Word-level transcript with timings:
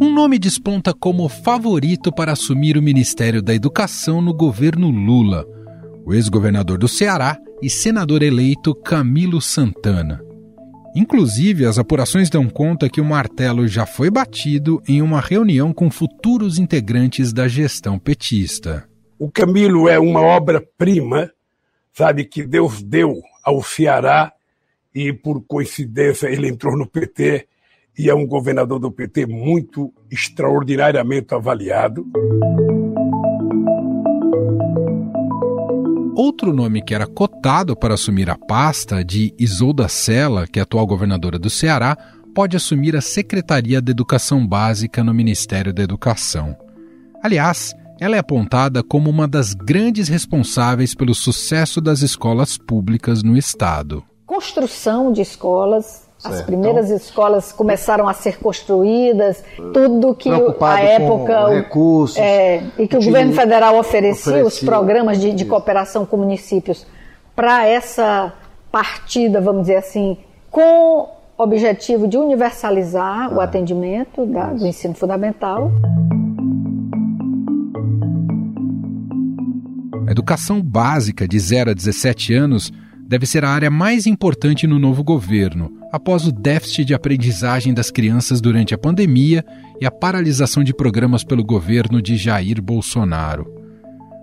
Um 0.00 0.12
nome 0.12 0.38
desponta 0.38 0.92
como 0.92 1.26
favorito 1.28 2.12
para 2.12 2.32
assumir 2.32 2.76
o 2.76 2.82
Ministério 2.82 3.40
da 3.40 3.54
Educação 3.54 4.20
no 4.20 4.34
governo 4.34 4.90
Lula: 4.90 5.46
o 6.04 6.12
ex-governador 6.12 6.76
do 6.76 6.86
Ceará 6.86 7.38
e 7.62 7.70
senador 7.70 8.22
eleito 8.22 8.74
Camilo 8.74 9.40
Santana. 9.40 10.22
Inclusive, 10.94 11.64
as 11.64 11.78
apurações 11.78 12.28
dão 12.28 12.46
conta 12.48 12.90
que 12.90 13.00
o 13.00 13.04
martelo 13.04 13.66
já 13.66 13.86
foi 13.86 14.10
batido 14.10 14.82
em 14.86 15.00
uma 15.00 15.20
reunião 15.20 15.72
com 15.72 15.90
futuros 15.90 16.58
integrantes 16.58 17.32
da 17.32 17.48
gestão 17.48 17.98
petista. 17.98 18.86
O 19.18 19.30
Camilo 19.30 19.88
é 19.88 19.98
uma 19.98 20.20
obra-prima, 20.20 21.30
sabe, 21.98 22.24
que 22.24 22.44
Deus 22.44 22.80
deu 22.80 23.20
ao 23.42 23.60
Ceará 23.60 24.32
e, 24.94 25.12
por 25.12 25.42
coincidência, 25.42 26.28
ele 26.28 26.48
entrou 26.48 26.78
no 26.78 26.86
PT 26.86 27.48
e 27.98 28.08
é 28.08 28.14
um 28.14 28.24
governador 28.24 28.78
do 28.78 28.92
PT 28.92 29.26
muito 29.26 29.92
extraordinariamente 30.08 31.34
avaliado. 31.34 32.06
Outro 36.14 36.52
nome 36.52 36.82
que 36.82 36.94
era 36.94 37.06
cotado 37.06 37.76
para 37.76 37.94
assumir 37.94 38.30
a 38.30 38.38
pasta 38.38 39.04
de 39.04 39.34
Isolda 39.36 39.88
Sela, 39.88 40.46
que 40.46 40.60
é 40.60 40.62
atual 40.62 40.86
governadora 40.86 41.38
do 41.38 41.50
Ceará, 41.50 41.96
pode 42.32 42.56
assumir 42.56 42.94
a 42.94 43.00
Secretaria 43.00 43.82
de 43.82 43.90
Educação 43.90 44.46
Básica 44.46 45.02
no 45.02 45.12
Ministério 45.12 45.72
da 45.72 45.82
Educação. 45.82 46.56
Aliás, 47.24 47.74
ela 48.00 48.16
é 48.16 48.18
apontada 48.18 48.82
como 48.82 49.10
uma 49.10 49.26
das 49.26 49.54
grandes 49.54 50.08
responsáveis 50.08 50.94
pelo 50.94 51.14
sucesso 51.14 51.80
das 51.80 52.00
escolas 52.02 52.56
públicas 52.56 53.22
no 53.22 53.36
estado. 53.36 54.04
Construção 54.26 55.12
de 55.12 55.22
escolas 55.22 56.08
Certo. 56.18 56.34
As 56.34 56.42
primeiras 56.42 56.86
então, 56.86 56.96
escolas 56.96 57.52
começaram 57.52 58.08
a 58.08 58.12
ser 58.12 58.40
construídas, 58.40 59.44
tudo 59.72 60.16
que 60.16 60.28
a 60.28 60.80
época. 60.80 61.48
recursos. 61.48 62.16
É, 62.18 62.60
e 62.76 62.88
que 62.88 62.96
o 62.96 63.04
governo 63.04 63.32
federal 63.32 63.78
oferecia, 63.78 64.32
oferecia 64.32 64.44
os 64.44 64.58
programas 64.58 65.20
de, 65.20 65.32
de 65.32 65.44
cooperação 65.44 66.04
com 66.04 66.16
municípios 66.16 66.84
para 67.36 67.64
essa 67.64 68.32
partida, 68.72 69.40
vamos 69.40 69.62
dizer 69.62 69.76
assim, 69.76 70.18
com 70.50 71.08
objetivo 71.38 72.08
de 72.08 72.18
universalizar 72.18 73.30
ah, 73.30 73.36
o 73.36 73.40
atendimento 73.40 74.26
da, 74.26 74.46
do 74.46 74.66
ensino 74.66 74.94
fundamental. 74.94 75.70
A 80.08 80.10
educação 80.10 80.62
básica 80.62 81.28
de 81.28 81.38
0 81.38 81.72
a 81.72 81.74
17 81.74 82.32
anos 82.32 82.72
deve 83.06 83.26
ser 83.26 83.44
a 83.44 83.50
área 83.50 83.70
mais 83.70 84.06
importante 84.06 84.66
no 84.66 84.78
novo 84.78 85.04
governo, 85.04 85.70
após 85.92 86.26
o 86.26 86.32
déficit 86.32 86.86
de 86.86 86.94
aprendizagem 86.94 87.74
das 87.74 87.90
crianças 87.90 88.40
durante 88.40 88.72
a 88.72 88.78
pandemia 88.78 89.44
e 89.78 89.84
a 89.84 89.90
paralisação 89.90 90.64
de 90.64 90.72
programas 90.72 91.22
pelo 91.22 91.44
governo 91.44 92.00
de 92.00 92.16
Jair 92.16 92.62
Bolsonaro. 92.62 93.52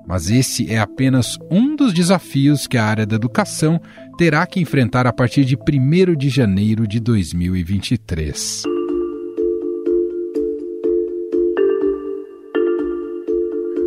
Mas 0.08 0.32
esse 0.32 0.74
é 0.74 0.80
apenas 0.80 1.38
um 1.52 1.76
dos 1.76 1.94
desafios 1.94 2.66
que 2.66 2.80
a 2.80 2.84
área 2.84 3.06
da 3.06 3.16
educação 3.16 3.80
terá 4.18 4.44
que 4.48 4.60
enfrentar 4.60 5.06
a 5.06 5.14
partir 5.14 5.46
de 5.46 5.56
1 5.56 6.16
de 6.16 6.30
janeiro 6.30 6.88
de 6.88 7.00
2023. 7.00 8.75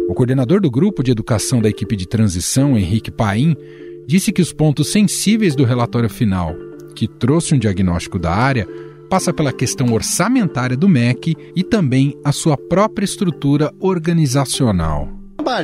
O 0.09 0.15
coordenador 0.15 0.59
do 0.59 0.71
grupo 0.71 1.03
de 1.05 1.11
educação 1.11 1.61
da 1.61 1.69
equipe 1.69 1.95
de 1.95 2.09
transição, 2.09 2.79
Henrique 2.79 3.11
Paim, 3.11 3.55
disse 4.07 4.33
que 4.33 4.41
os 4.41 4.55
pontos 4.55 4.91
sensíveis 4.91 5.55
do 5.55 5.65
relatório 5.65 6.09
final, 6.09 6.55
que 6.95 7.07
trouxe 7.07 7.55
um 7.55 7.59
diagnóstico 7.59 8.19
da 8.19 8.33
área, 8.33 8.67
passa 9.11 9.35
pela 9.35 9.53
questão 9.53 9.93
orçamentária 9.93 10.79
do 10.79 10.89
MEC 10.89 11.37
e 11.55 11.63
também 11.63 12.19
a 12.25 12.33
sua 12.33 12.57
própria 12.57 13.05
estrutura 13.05 13.71
organizacional. 13.79 15.11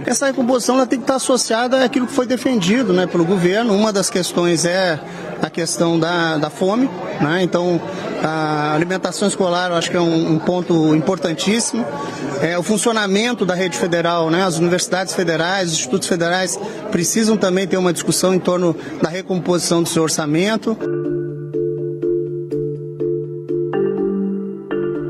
Essa 0.07 0.27
recomposição 0.27 0.77
ela 0.77 0.87
tem 0.87 0.99
que 0.99 1.05
estar 1.05 1.17
associada 1.17 1.83
àquilo 1.83 2.07
que 2.07 2.13
foi 2.13 2.27
defendido 2.27 2.93
né, 2.93 3.07
pelo 3.07 3.25
governo. 3.25 3.75
Uma 3.75 3.93
das 3.93 4.11
questões 4.11 4.67
é 4.67 5.01
a 5.45 5.51
questão 5.51 5.99
da, 5.99 6.39
da 6.39 6.49
fome. 6.49 6.89
Né? 7.21 7.43
Então, 7.43 7.79
a 8.23 8.73
alimentação 8.73 9.29
escolar 9.29 9.71
eu 9.71 9.77
acho 9.77 9.91
que 9.91 9.97
é 9.97 10.01
um, 10.01 10.33
um 10.33 10.39
ponto 10.39 10.95
importantíssimo. 10.95 11.85
É, 12.41 12.59
o 12.59 12.63
funcionamento 12.63 13.45
da 13.45 13.55
rede 13.55 13.77
federal, 13.77 14.31
né? 14.31 14.43
as 14.43 14.57
universidades 14.57 15.13
federais, 15.13 15.69
os 15.69 15.75
institutos 15.75 16.09
federais 16.09 16.59
precisam 16.91 17.37
também 17.37 17.67
ter 17.67 17.77
uma 17.77 17.93
discussão 17.93 18.35
em 18.35 18.39
torno 18.39 18.75
da 19.03 19.11
recomposição 19.11 19.83
do 19.83 19.89
seu 19.89 20.03
orçamento. 20.03 20.77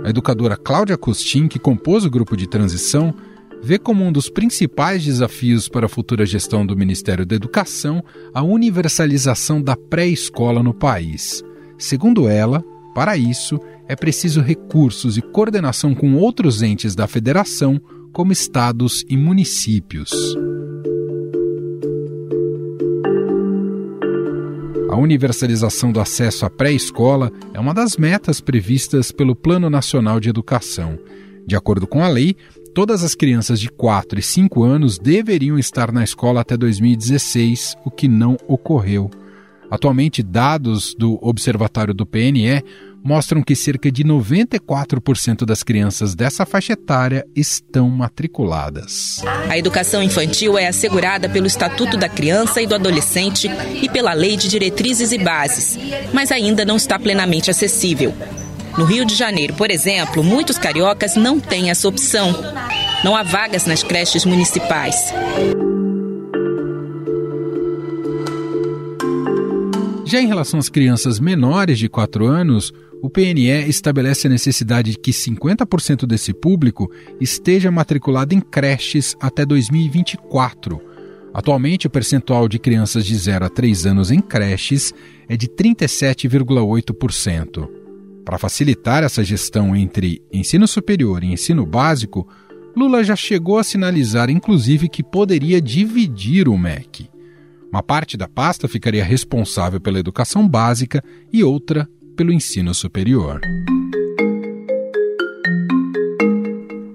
A 0.04 0.10
educadora 0.10 0.56
Cláudia 0.56 0.98
Costin, 0.98 1.46
que 1.46 1.60
compôs 1.60 2.04
o 2.04 2.10
grupo 2.10 2.36
de 2.36 2.48
transição, 2.48 3.14
vê 3.64 3.78
como 3.78 4.04
um 4.04 4.12
dos 4.12 4.28
principais 4.28 5.02
desafios 5.02 5.70
para 5.70 5.86
a 5.86 5.88
futura 5.88 6.26
gestão 6.26 6.66
do 6.66 6.76
Ministério 6.76 7.24
da 7.24 7.34
Educação 7.34 8.04
a 8.34 8.42
universalização 8.42 9.62
da 9.62 9.74
pré-escola 9.74 10.62
no 10.62 10.74
país. 10.74 11.42
Segundo 11.78 12.28
ela, 12.28 12.62
para 12.94 13.16
isso, 13.16 13.58
é 13.88 13.96
preciso 13.96 14.42
recursos 14.42 15.16
e 15.16 15.22
coordenação 15.22 15.94
com 15.94 16.14
outros 16.14 16.60
entes 16.62 16.94
da 16.94 17.06
federação, 17.06 17.80
como 18.12 18.32
estados 18.32 19.02
e 19.08 19.16
municípios. 19.16 20.12
A 24.90 24.96
universalização 24.96 25.90
do 25.90 26.00
acesso 26.00 26.44
à 26.44 26.50
pré-escola 26.50 27.32
é 27.54 27.58
uma 27.58 27.72
das 27.72 27.96
metas 27.96 28.42
previstas 28.42 29.10
pelo 29.10 29.34
Plano 29.34 29.70
Nacional 29.70 30.20
de 30.20 30.28
Educação. 30.28 30.98
De 31.46 31.56
acordo 31.56 31.86
com 31.86 32.02
a 32.02 32.08
lei, 32.08 32.36
todas 32.74 33.04
as 33.04 33.14
crianças 33.14 33.60
de 33.60 33.68
4 33.70 34.18
e 34.18 34.22
5 34.22 34.64
anos 34.64 34.98
deveriam 34.98 35.56
estar 35.56 35.92
na 35.92 36.02
escola 36.02 36.40
até 36.40 36.56
2016, 36.56 37.76
o 37.84 37.90
que 37.90 38.08
não 38.08 38.36
ocorreu. 38.48 39.08
Atualmente, 39.70 40.22
dados 40.22 40.94
do 40.94 41.18
Observatório 41.22 41.94
do 41.94 42.04
PNE 42.04 42.62
mostram 43.02 43.42
que 43.42 43.54
cerca 43.54 43.92
de 43.92 44.02
94% 44.02 45.44
das 45.44 45.62
crianças 45.62 46.14
dessa 46.14 46.44
faixa 46.44 46.72
etária 46.72 47.24
estão 47.36 47.88
matriculadas. 47.88 49.22
A 49.48 49.56
educação 49.56 50.02
infantil 50.02 50.58
é 50.58 50.66
assegurada 50.66 51.28
pelo 51.28 51.46
Estatuto 51.46 51.96
da 51.96 52.08
Criança 52.08 52.60
e 52.60 52.66
do 52.66 52.74
Adolescente 52.74 53.48
e 53.80 53.88
pela 53.88 54.14
Lei 54.14 54.36
de 54.36 54.48
Diretrizes 54.48 55.12
e 55.12 55.18
Bases, 55.18 55.78
mas 56.12 56.32
ainda 56.32 56.64
não 56.64 56.76
está 56.76 56.98
plenamente 56.98 57.50
acessível. 57.50 58.14
No 58.76 58.84
Rio 58.84 59.04
de 59.04 59.14
Janeiro, 59.14 59.54
por 59.54 59.70
exemplo, 59.70 60.24
muitos 60.24 60.58
cariocas 60.58 61.14
não 61.14 61.38
têm 61.38 61.70
essa 61.70 61.86
opção. 61.86 62.34
Não 63.04 63.14
há 63.14 63.22
vagas 63.22 63.66
nas 63.66 63.84
creches 63.84 64.24
municipais. 64.24 65.14
Já 70.04 70.20
em 70.20 70.26
relação 70.26 70.58
às 70.58 70.68
crianças 70.68 71.20
menores 71.20 71.78
de 71.78 71.88
4 71.88 72.26
anos, 72.26 72.72
o 73.00 73.08
PNE 73.08 73.68
estabelece 73.68 74.26
a 74.26 74.30
necessidade 74.30 74.90
de 74.90 74.98
que 74.98 75.12
50% 75.12 76.04
desse 76.04 76.34
público 76.34 76.90
esteja 77.20 77.70
matriculado 77.70 78.34
em 78.34 78.40
creches 78.40 79.14
até 79.20 79.46
2024. 79.46 80.80
Atualmente, 81.32 81.86
o 81.86 81.90
percentual 81.90 82.48
de 82.48 82.58
crianças 82.58 83.06
de 83.06 83.16
0 83.16 83.44
a 83.44 83.48
3 83.48 83.86
anos 83.86 84.10
em 84.10 84.20
creches 84.20 84.92
é 85.28 85.36
de 85.36 85.46
37,8%. 85.46 87.83
Para 88.24 88.38
facilitar 88.38 89.04
essa 89.04 89.22
gestão 89.22 89.76
entre 89.76 90.22
ensino 90.32 90.66
superior 90.66 91.22
e 91.22 91.32
ensino 91.32 91.66
básico, 91.66 92.26
Lula 92.74 93.04
já 93.04 93.14
chegou 93.14 93.58
a 93.58 93.64
sinalizar, 93.64 94.30
inclusive, 94.30 94.88
que 94.88 95.02
poderia 95.02 95.60
dividir 95.60 96.48
o 96.48 96.56
MEC. 96.56 97.08
Uma 97.70 97.82
parte 97.82 98.16
da 98.16 98.26
pasta 98.26 98.66
ficaria 98.66 99.04
responsável 99.04 99.80
pela 99.80 99.98
educação 99.98 100.48
básica 100.48 101.02
e 101.32 101.44
outra 101.44 101.88
pelo 102.16 102.32
ensino 102.32 102.72
superior. 102.72 103.40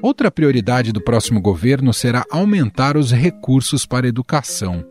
Outra 0.01 0.31
prioridade 0.31 0.91
do 0.91 1.01
próximo 1.01 1.39
governo 1.39 1.93
será 1.93 2.25
aumentar 2.31 2.97
os 2.97 3.11
recursos 3.11 3.85
para 3.85 4.07
a 4.07 4.09
educação. 4.09 4.83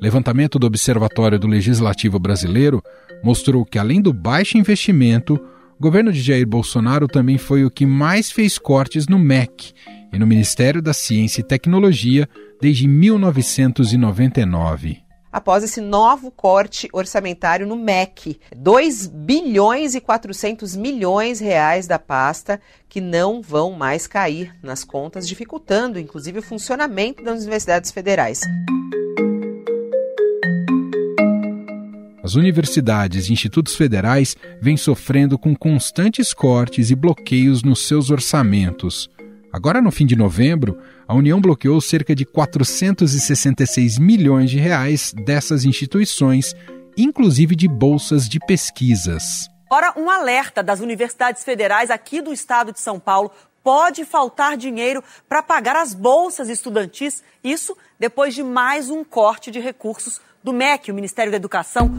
Levantamento 0.00 0.58
do 0.58 0.66
Observatório 0.66 1.38
do 1.38 1.48
Legislativo 1.48 2.18
Brasileiro 2.18 2.82
mostrou 3.22 3.64
que, 3.64 3.78
além 3.78 4.00
do 4.00 4.12
baixo 4.12 4.56
investimento, 4.56 5.40
o 5.80 5.82
governo 5.82 6.12
de 6.12 6.20
Jair 6.20 6.46
Bolsonaro 6.46 7.08
também 7.08 7.38
foi 7.38 7.64
o 7.64 7.70
que 7.70 7.86
mais 7.86 8.30
fez 8.30 8.58
cortes 8.58 9.08
no 9.08 9.18
MEC 9.18 9.72
e 10.12 10.18
no 10.18 10.26
Ministério 10.26 10.82
da 10.82 10.92
Ciência 10.92 11.40
e 11.40 11.44
Tecnologia 11.44 12.28
desde 12.60 12.86
1999 12.86 14.98
após 15.32 15.62
esse 15.62 15.80
novo 15.80 16.28
corte 16.32 16.88
orçamentário 16.92 17.64
no 17.64 17.76
MEC. 17.76 18.40
2 18.54 19.06
bilhões 19.06 19.94
e 19.94 20.00
400 20.00 20.74
milhões 20.74 21.38
reais 21.38 21.86
da 21.86 22.00
pasta 22.00 22.60
que 22.88 23.00
não 23.00 23.40
vão 23.40 23.70
mais 23.70 24.08
cair 24.08 24.52
nas 24.60 24.82
contas, 24.82 25.28
dificultando 25.28 26.00
inclusive 26.00 26.40
o 26.40 26.42
funcionamento 26.42 27.22
das 27.22 27.38
universidades 27.40 27.92
federais. 27.92 28.40
As 32.22 32.34
universidades 32.34 33.28
e 33.28 33.32
institutos 33.32 33.74
federais 33.74 34.36
vêm 34.60 34.76
sofrendo 34.76 35.38
com 35.38 35.56
constantes 35.56 36.34
cortes 36.34 36.90
e 36.90 36.94
bloqueios 36.94 37.62
nos 37.62 37.86
seus 37.86 38.10
orçamentos. 38.10 39.08
Agora, 39.52 39.80
no 39.80 39.90
fim 39.90 40.06
de 40.06 40.14
novembro, 40.14 40.78
a 41.08 41.14
União 41.14 41.40
bloqueou 41.40 41.80
cerca 41.80 42.14
de 42.14 42.24
466 42.24 43.98
milhões 43.98 44.50
de 44.50 44.58
reais 44.58 45.12
dessas 45.24 45.64
instituições, 45.64 46.54
inclusive 46.96 47.56
de 47.56 47.66
bolsas 47.66 48.28
de 48.28 48.38
pesquisas. 48.38 49.48
Ora, 49.72 49.94
um 49.96 50.10
alerta 50.10 50.62
das 50.62 50.80
universidades 50.80 51.42
federais 51.42 51.90
aqui 51.90 52.20
do 52.20 52.32
estado 52.32 52.72
de 52.72 52.80
São 52.80 52.98
Paulo 52.98 53.30
pode 53.62 54.04
faltar 54.04 54.56
dinheiro 54.56 55.02
para 55.28 55.42
pagar 55.42 55.76
as 55.76 55.94
bolsas 55.94 56.48
estudantis, 56.48 57.22
isso 57.42 57.76
depois 57.98 58.34
de 58.34 58.42
mais 58.42 58.90
um 58.90 59.04
corte 59.04 59.50
de 59.50 59.60
recursos 59.60 60.20
do 60.42 60.52
MEC, 60.52 60.90
o 60.90 60.94
Ministério 60.94 61.30
da 61.30 61.36
Educação. 61.36 61.90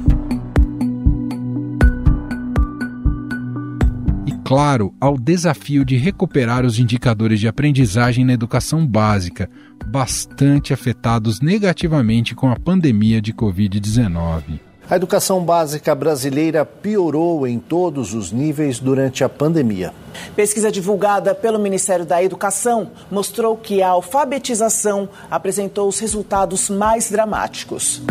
E 4.26 4.32
claro, 4.44 4.94
ao 5.00 5.18
desafio 5.18 5.86
de 5.86 5.96
recuperar 5.96 6.66
os 6.66 6.80
indicadores 6.80 7.40
de 7.40 7.48
aprendizagem 7.48 8.26
na 8.26 8.34
educação 8.34 8.86
básica, 8.86 9.50
bastante 9.86 10.74
afetados 10.74 11.42
negativamente 11.42 12.34
com 12.34 12.50
a 12.50 12.60
pandemia 12.60 13.22
de 13.22 13.34
Covid-19. 13.34 14.71
A 14.92 14.98
educação 14.98 15.42
básica 15.42 15.96
brasileira 15.96 16.66
piorou 16.66 17.48
em 17.48 17.58
todos 17.60 18.14
os 18.14 18.34
níveis 18.34 18.78
durante 18.78 19.24
a 19.24 19.30
pandemia. 19.30 19.94
Pesquisa 20.36 20.70
divulgada 20.70 21.34
pelo 21.34 21.58
Ministério 21.58 22.06
da 22.06 22.22
Educação 22.22 22.92
mostrou 23.10 23.56
que 23.56 23.82
a 23.82 23.88
alfabetização 23.88 25.08
apresentou 25.30 25.88
os 25.88 25.98
resultados 25.98 26.70
mais 26.70 27.10
dramáticos. 27.10 28.04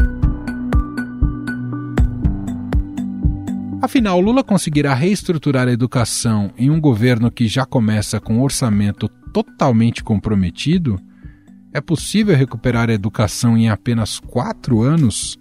Afinal, 3.82 4.18
Lula 4.18 4.42
conseguirá 4.42 4.94
reestruturar 4.94 5.68
a 5.68 5.72
educação 5.72 6.50
em 6.56 6.70
um 6.70 6.80
governo 6.80 7.30
que 7.30 7.46
já 7.46 7.66
começa 7.66 8.18
com 8.18 8.36
um 8.36 8.42
orçamento 8.42 9.06
totalmente 9.34 10.02
comprometido? 10.02 10.98
É 11.74 11.80
possível 11.82 12.34
recuperar 12.34 12.88
a 12.88 12.94
educação 12.94 13.54
em 13.54 13.68
apenas 13.68 14.18
quatro 14.18 14.80
anos? 14.80 15.38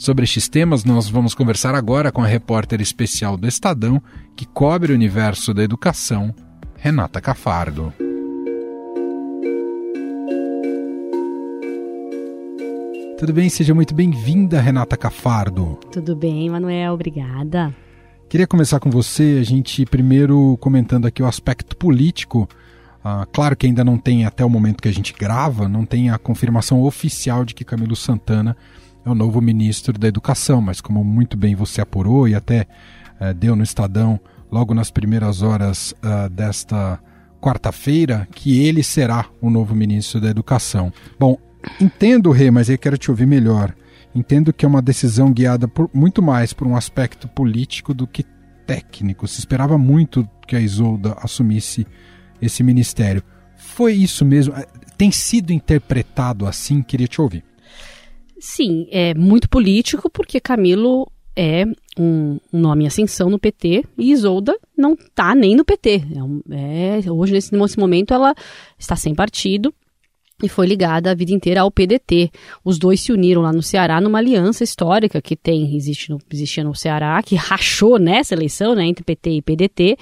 Sobre 0.00 0.24
estes 0.24 0.48
temas, 0.48 0.82
nós 0.82 1.10
vamos 1.10 1.34
conversar 1.34 1.74
agora 1.74 2.10
com 2.10 2.22
a 2.22 2.26
repórter 2.26 2.80
especial 2.80 3.36
do 3.36 3.46
Estadão, 3.46 4.02
que 4.34 4.46
cobre 4.46 4.92
o 4.92 4.94
universo 4.94 5.52
da 5.52 5.62
educação, 5.62 6.34
Renata 6.74 7.20
Cafardo. 7.20 7.92
Tudo 13.18 13.34
bem? 13.34 13.50
Seja 13.50 13.74
muito 13.74 13.94
bem-vinda, 13.94 14.58
Renata 14.58 14.96
Cafardo. 14.96 15.78
Tudo 15.92 16.16
bem, 16.16 16.48
Manuel, 16.48 16.94
obrigada. 16.94 17.70
Queria 18.26 18.46
começar 18.46 18.80
com 18.80 18.88
você, 18.88 19.36
a 19.38 19.44
gente 19.44 19.84
primeiro 19.84 20.56
comentando 20.62 21.04
aqui 21.04 21.22
o 21.22 21.26
aspecto 21.26 21.76
político. 21.76 22.48
Ah, 23.04 23.26
claro 23.30 23.54
que 23.54 23.66
ainda 23.66 23.84
não 23.84 23.98
tem, 23.98 24.24
até 24.24 24.42
o 24.42 24.48
momento 24.48 24.80
que 24.80 24.88
a 24.88 24.94
gente 24.94 25.12
grava, 25.12 25.68
não 25.68 25.84
tem 25.84 26.08
a 26.08 26.16
confirmação 26.16 26.80
oficial 26.80 27.44
de 27.44 27.54
que 27.54 27.66
Camilo 27.66 27.94
Santana 27.94 28.56
é 29.04 29.10
o 29.10 29.14
novo 29.14 29.40
ministro 29.40 29.98
da 29.98 30.08
Educação, 30.08 30.60
mas 30.60 30.80
como 30.80 31.04
muito 31.04 31.36
bem 31.36 31.54
você 31.54 31.80
apurou 31.80 32.28
e 32.28 32.34
até 32.34 32.66
uh, 33.20 33.34
deu 33.34 33.56
no 33.56 33.62
Estadão 33.62 34.20
logo 34.50 34.74
nas 34.74 34.90
primeiras 34.90 35.42
horas 35.42 35.92
uh, 36.02 36.28
desta 36.28 37.00
quarta-feira, 37.40 38.28
que 38.32 38.62
ele 38.64 38.82
será 38.82 39.26
o 39.40 39.48
novo 39.48 39.74
ministro 39.74 40.20
da 40.20 40.28
Educação. 40.28 40.92
Bom, 41.18 41.38
entendo, 41.80 42.30
Rê, 42.30 42.50
mas 42.50 42.68
eu 42.68 42.76
quero 42.76 42.98
te 42.98 43.10
ouvir 43.10 43.26
melhor. 43.26 43.74
Entendo 44.14 44.52
que 44.52 44.64
é 44.64 44.68
uma 44.68 44.82
decisão 44.82 45.32
guiada 45.32 45.68
por, 45.68 45.88
muito 45.94 46.20
mais 46.20 46.52
por 46.52 46.66
um 46.66 46.76
aspecto 46.76 47.28
político 47.28 47.94
do 47.94 48.06
que 48.06 48.24
técnico. 48.66 49.26
Se 49.26 49.38
esperava 49.38 49.78
muito 49.78 50.28
que 50.46 50.56
a 50.56 50.60
Isolda 50.60 51.16
assumisse 51.20 51.86
esse 52.42 52.62
ministério. 52.62 53.22
Foi 53.56 53.92
isso 53.92 54.24
mesmo? 54.24 54.54
Eh, 54.54 54.66
tem 54.98 55.10
sido 55.10 55.52
interpretado 55.52 56.46
assim? 56.46 56.82
Queria 56.82 57.06
te 57.06 57.20
ouvir. 57.20 57.44
Sim, 58.40 58.88
é 58.90 59.12
muito 59.14 59.48
político, 59.48 60.08
porque 60.08 60.40
Camilo 60.40 61.06
é 61.36 61.64
um, 61.98 62.38
um 62.52 62.58
nome 62.58 62.84
em 62.84 62.86
ascensão 62.86 63.28
no 63.28 63.38
PT 63.38 63.84
e 63.98 64.10
Isolda 64.10 64.58
não 64.76 64.94
está 64.94 65.34
nem 65.34 65.54
no 65.54 65.64
PT. 65.64 66.02
É, 66.50 67.00
é, 67.06 67.12
hoje, 67.12 67.34
nesse, 67.34 67.54
nesse 67.54 67.78
momento, 67.78 68.14
ela 68.14 68.34
está 68.78 68.96
sem 68.96 69.14
partido 69.14 69.72
e 70.42 70.48
foi 70.48 70.66
ligada 70.66 71.10
a 71.10 71.14
vida 71.14 71.32
inteira 71.32 71.62
ao 71.62 71.70
PDT. 71.70 72.30
Os 72.64 72.78
dois 72.78 73.00
se 73.00 73.12
uniram 73.12 73.42
lá 73.42 73.52
no 73.52 73.62
Ceará 73.62 74.00
numa 74.00 74.18
aliança 74.18 74.64
histórica 74.64 75.20
que 75.20 75.36
tem, 75.36 75.74
existe 75.74 76.10
no, 76.10 76.18
existia 76.32 76.64
no 76.64 76.74
Ceará, 76.74 77.22
que 77.22 77.36
rachou 77.36 77.98
nessa 77.98 78.34
eleição, 78.34 78.74
né, 78.74 78.84
entre 78.86 79.04
PT 79.04 79.30
e 79.30 79.42
PDT. 79.42 79.96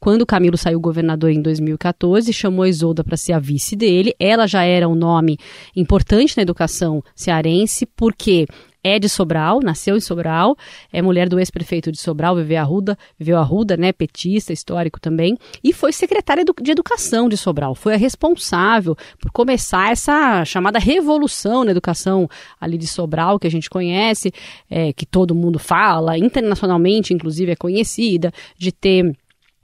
Quando 0.00 0.26
Camilo 0.26 0.56
saiu 0.56 0.80
governador 0.80 1.30
em 1.30 1.40
2014, 1.40 2.32
chamou 2.32 2.66
Isolda 2.66 3.04
para 3.04 3.16
ser 3.16 3.32
a 3.32 3.38
vice 3.38 3.76
dele. 3.76 4.14
Ela 4.18 4.46
já 4.46 4.62
era 4.62 4.88
um 4.88 4.94
nome 4.94 5.38
importante 5.74 6.36
na 6.36 6.42
educação 6.42 7.02
cearense, 7.14 7.86
porque 7.86 8.46
é 8.84 8.98
de 8.98 9.08
Sobral, 9.08 9.60
nasceu 9.60 9.96
em 9.96 10.00
Sobral, 10.00 10.54
é 10.92 11.00
mulher 11.00 11.26
do 11.28 11.38
ex-prefeito 11.38 11.90
de 11.90 11.98
Sobral, 11.98 12.36
viveu 12.36 12.60
Arruda, 12.60 12.98
viveu 13.18 13.38
Arruda, 13.38 13.78
né, 13.78 13.92
petista, 13.92 14.52
histórico 14.52 15.00
também, 15.00 15.38
e 15.62 15.72
foi 15.72 15.90
secretária 15.90 16.44
de 16.44 16.70
Educação 16.70 17.28
de 17.28 17.36
Sobral. 17.36 17.74
Foi 17.74 17.94
a 17.94 17.96
responsável 17.96 18.94
por 19.18 19.32
começar 19.32 19.90
essa 19.90 20.44
chamada 20.44 20.78
revolução 20.78 21.64
na 21.64 21.70
educação 21.70 22.28
ali 22.60 22.76
de 22.76 22.86
Sobral, 22.86 23.38
que 23.38 23.46
a 23.46 23.50
gente 23.50 23.70
conhece, 23.70 24.30
é, 24.70 24.92
que 24.92 25.06
todo 25.06 25.34
mundo 25.34 25.58
fala, 25.58 26.18
internacionalmente, 26.18 27.14
inclusive, 27.14 27.52
é 27.52 27.56
conhecida, 27.56 28.30
de 28.58 28.70
ter 28.70 29.16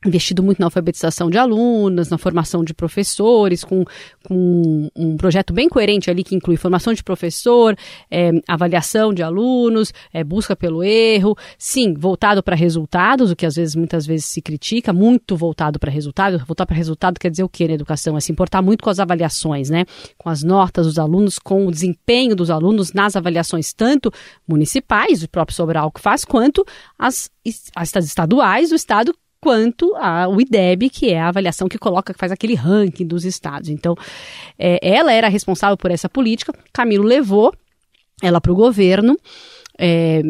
investido 0.07 0.43
muito 0.43 0.59
na 0.59 0.67
alfabetização 0.67 1.29
de 1.29 1.37
alunas, 1.37 2.09
na 2.09 2.17
formação 2.17 2.65
de 2.65 2.73
professores, 2.73 3.63
com, 3.63 3.85
com 4.25 4.89
um 4.97 5.17
projeto 5.17 5.53
bem 5.53 5.69
coerente 5.69 6.11
ali 6.11 6.25
que 6.25 6.35
inclui 6.35 6.57
formação 6.57 6.93
de 6.95 7.03
professor, 7.03 7.77
é, 8.11 8.31
avaliação 8.49 9.13
de 9.13 9.23
alunos, 9.23 9.93
é, 10.13 10.25
busca 10.25 10.57
pelo 10.57 10.83
erro, 10.83 11.37
sim, 11.59 11.95
voltado 11.95 12.43
para 12.43 12.57
resultados, 12.57 13.31
o 13.31 13.37
que 13.37 13.45
às 13.45 13.57
vezes 13.57 13.75
muitas 13.75 14.07
vezes 14.07 14.27
se 14.27 14.41
critica, 14.41 14.93
muito 14.93 15.37
voltado 15.37 15.79
para 15.79 15.91
resultado. 15.91 16.39
Voltar 16.47 16.67
para 16.67 16.77
resultado 16.77 17.19
quer 17.19 17.31
dizer 17.31 17.43
o 17.43 17.49
que 17.49 17.69
na 17.69 17.75
educação? 17.75 18.17
É 18.17 18.21
se 18.21 18.33
importar 18.33 18.63
muito 18.63 18.83
com 18.83 18.91
as 18.91 18.99
avaliações, 18.99 19.69
né? 19.69 19.85
Com 20.17 20.29
as 20.29 20.43
notas 20.43 20.87
dos 20.87 20.99
alunos, 20.99 21.39
com 21.39 21.67
o 21.67 21.71
desempenho 21.71 22.35
dos 22.35 22.51
alunos 22.51 22.93
nas 22.93 23.17
avaliações, 23.17 23.73
tanto 23.73 24.11
municipais, 24.47 25.23
o 25.23 25.29
próprio 25.29 25.55
Sobral 25.55 25.91
que 25.91 26.01
faz, 26.01 26.25
quanto 26.25 26.65
as, 26.99 27.31
as 27.75 28.05
estaduais, 28.05 28.73
o 28.73 28.75
Estado 28.75 29.15
quanto 29.41 29.95
ao 29.97 30.41
IDEB, 30.41 30.91
que 30.91 31.11
é 31.11 31.21
a 31.21 31.29
avaliação 31.29 31.69
que 31.69 31.79
coloca, 31.79 32.13
que 32.13 32.19
faz 32.19 32.31
aquele 32.31 32.55
ranking 32.55 33.07
dos 33.07 33.25
estados. 33.25 33.69
Então, 33.69 33.95
é, 34.59 34.79
ela 34.83 35.13
era 35.13 35.29
responsável 35.29 35.77
por 35.77 35.91
essa 35.91 36.09
política, 36.09 36.53
Camilo 36.73 37.05
levou 37.05 37.53
ela 38.23 38.41
para 38.41 38.53
o 38.53 38.57
governo. 38.57 39.17
É, 39.79 40.23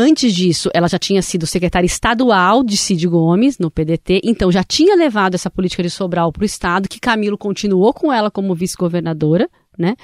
Antes 0.00 0.32
disso, 0.32 0.70
ela 0.72 0.86
já 0.86 0.96
tinha 0.96 1.20
sido 1.20 1.44
secretária 1.44 1.84
estadual 1.84 2.62
de 2.62 2.76
Cid 2.76 3.04
Gomes, 3.08 3.58
no 3.58 3.68
PDT, 3.68 4.20
então 4.22 4.52
já 4.52 4.62
tinha 4.62 4.94
levado 4.94 5.34
essa 5.34 5.50
política 5.50 5.82
de 5.82 5.90
Sobral 5.90 6.30
para 6.30 6.42
o 6.42 6.46
Estado, 6.46 6.88
que 6.88 7.00
Camilo 7.00 7.36
continuou 7.36 7.92
com 7.92 8.12
ela 8.12 8.30
como 8.30 8.54
vice-governadora, 8.54 9.50
né? 9.76 9.96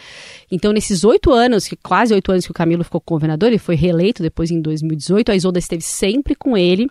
Então, 0.51 0.73
nesses 0.73 1.05
oito 1.05 1.33
anos, 1.33 1.69
quase 1.81 2.13
oito 2.13 2.33
anos 2.33 2.45
que 2.45 2.51
o 2.51 2.55
Camilo 2.55 2.83
ficou 2.83 3.01
governador, 3.07 3.51
ele 3.51 3.59
foi 3.59 3.77
reeleito 3.77 4.21
depois 4.21 4.51
em 4.51 4.61
2018, 4.61 5.31
a 5.31 5.37
Isolda 5.37 5.61
esteve 5.61 5.83
sempre 5.83 6.35
com 6.35 6.57
ele 6.57 6.89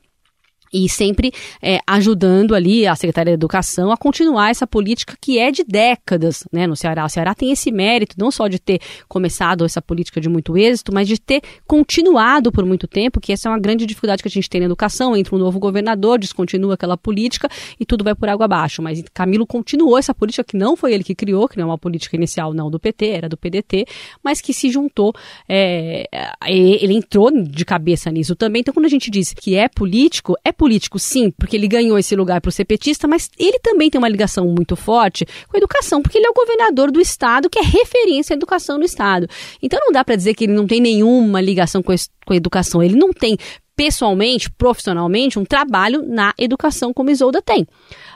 e 0.73 0.89
sempre 0.89 1.31
é, 1.61 1.79
ajudando 1.85 2.55
ali 2.55 2.87
a 2.87 2.95
Secretaria 2.95 3.33
da 3.33 3.35
Educação 3.35 3.91
a 3.91 3.97
continuar 3.97 4.49
essa 4.49 4.65
política 4.65 5.15
que 5.21 5.37
é 5.37 5.51
de 5.51 5.63
décadas 5.63 6.43
né, 6.51 6.65
no 6.65 6.75
Ceará. 6.75 7.05
O 7.05 7.09
Ceará 7.09 7.35
tem 7.35 7.51
esse 7.51 7.71
mérito 7.71 8.15
não 8.17 8.31
só 8.31 8.47
de 8.47 8.59
ter 8.59 8.81
começado 9.07 9.63
essa 9.63 9.81
política 9.81 10.19
de 10.19 10.27
muito 10.27 10.57
êxito, 10.57 10.91
mas 10.93 11.07
de 11.07 11.19
ter 11.19 11.41
continuado 11.67 12.51
por 12.51 12.65
muito 12.65 12.87
tempo, 12.87 13.21
que 13.21 13.31
essa 13.31 13.47
é 13.47 13.51
uma 13.51 13.59
grande 13.59 13.85
dificuldade 13.85 14.23
que 14.23 14.27
a 14.27 14.31
gente 14.31 14.49
tem 14.49 14.61
na 14.61 14.65
educação. 14.65 15.15
Entra 15.15 15.35
um 15.35 15.39
novo 15.39 15.59
governador, 15.59 16.17
descontinua 16.17 16.73
aquela 16.73 16.97
política 16.97 17.47
e 17.79 17.85
tudo 17.85 18.03
vai 18.03 18.15
por 18.15 18.27
água 18.27 18.45
abaixo. 18.45 18.81
Mas 18.81 19.03
Camilo 19.13 19.45
continuou 19.45 19.97
essa 19.97 20.13
política 20.13 20.43
que 20.43 20.57
não 20.57 20.75
foi 20.75 20.93
ele 20.93 21.03
que 21.03 21.13
criou, 21.13 21.47
que 21.47 21.57
não 21.57 21.65
é 21.65 21.67
uma 21.67 21.77
política 21.77 22.15
inicial 22.15 22.53
não 22.53 22.71
do 22.71 22.79
PT, 22.79 23.07
era 23.07 23.29
do 23.29 23.37
PDT, 23.37 23.85
mas 24.23 24.41
que 24.41 24.53
se 24.53 24.69
juntou, 24.69 25.13
é, 25.47 26.07
ele 26.47 26.93
entrou 26.93 27.29
de 27.31 27.63
cabeça 27.63 28.09
nisso 28.11 28.35
também. 28.35 28.61
Então, 28.61 28.73
quando 28.73 28.85
a 28.85 28.89
gente 28.89 29.11
diz 29.11 29.33
que 29.33 29.55
é 29.55 29.67
político, 29.67 30.35
é 30.43 30.51
político 30.51 30.62
político, 30.63 30.97
sim, 30.97 31.29
porque 31.29 31.57
ele 31.57 31.67
ganhou 31.67 31.99
esse 31.99 32.15
lugar 32.15 32.39
para 32.39 32.49
ser 32.49 32.63
petista, 32.63 33.05
mas 33.05 33.29
ele 33.37 33.59
também 33.59 33.89
tem 33.89 33.99
uma 33.99 34.07
ligação 34.07 34.47
muito 34.47 34.77
forte 34.77 35.25
com 35.25 35.57
a 35.57 35.59
educação, 35.59 36.01
porque 36.01 36.17
ele 36.17 36.25
é 36.25 36.29
o 36.29 36.33
governador 36.33 36.89
do 36.89 37.01
estado 37.01 37.49
que 37.49 37.59
é 37.59 37.61
referência 37.61 38.33
à 38.33 38.37
educação 38.37 38.77
no 38.77 38.85
estado. 38.85 39.27
Então 39.61 39.77
não 39.83 39.91
dá 39.91 40.05
para 40.05 40.15
dizer 40.15 40.33
que 40.33 40.45
ele 40.45 40.53
não 40.53 40.65
tem 40.65 40.79
nenhuma 40.79 41.41
ligação 41.41 41.83
com 41.83 41.91
a 41.91 42.35
educação. 42.35 42.81
Ele 42.81 42.95
não 42.95 43.11
tem 43.11 43.37
pessoalmente, 43.75 44.49
profissionalmente, 44.51 45.37
um 45.37 45.43
trabalho 45.43 46.01
na 46.07 46.33
educação 46.37 46.93
como 46.93 47.09
Isolda 47.09 47.41
tem 47.41 47.67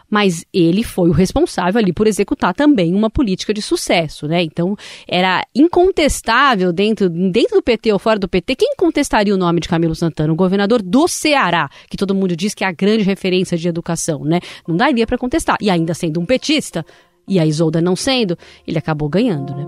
mas 0.09 0.45
ele 0.53 0.83
foi 0.83 1.09
o 1.09 1.13
responsável 1.13 1.79
ali 1.79 1.91
por 1.91 2.07
executar 2.07 2.53
também 2.53 2.93
uma 2.93 3.09
política 3.09 3.53
de 3.53 3.61
sucesso, 3.61 4.27
né? 4.27 4.43
Então, 4.43 4.75
era 5.07 5.45
incontestável 5.53 6.71
dentro, 6.71 7.09
dentro 7.09 7.55
do 7.55 7.63
PT 7.63 7.91
ou 7.93 7.99
fora 7.99 8.19
do 8.19 8.27
PT, 8.27 8.55
quem 8.55 8.75
contestaria 8.77 9.33
o 9.33 9.37
nome 9.37 9.59
de 9.59 9.67
Camilo 9.67 9.95
Santana? 9.95 10.31
O 10.31 10.35
governador 10.35 10.81
do 10.81 11.07
Ceará, 11.07 11.69
que 11.89 11.97
todo 11.97 12.15
mundo 12.15 12.35
diz 12.35 12.53
que 12.53 12.63
é 12.63 12.67
a 12.67 12.71
grande 12.71 13.03
referência 13.03 13.57
de 13.57 13.67
educação, 13.67 14.23
né? 14.23 14.39
Não 14.67 14.75
daria 14.75 15.05
para 15.05 15.17
contestar. 15.17 15.57
E 15.61 15.69
ainda 15.69 15.93
sendo 15.93 16.19
um 16.19 16.25
petista, 16.25 16.85
e 17.27 17.39
a 17.39 17.45
Isolda 17.45 17.81
não 17.81 17.95
sendo, 17.95 18.37
ele 18.65 18.77
acabou 18.77 19.09
ganhando, 19.09 19.53
né? 19.53 19.65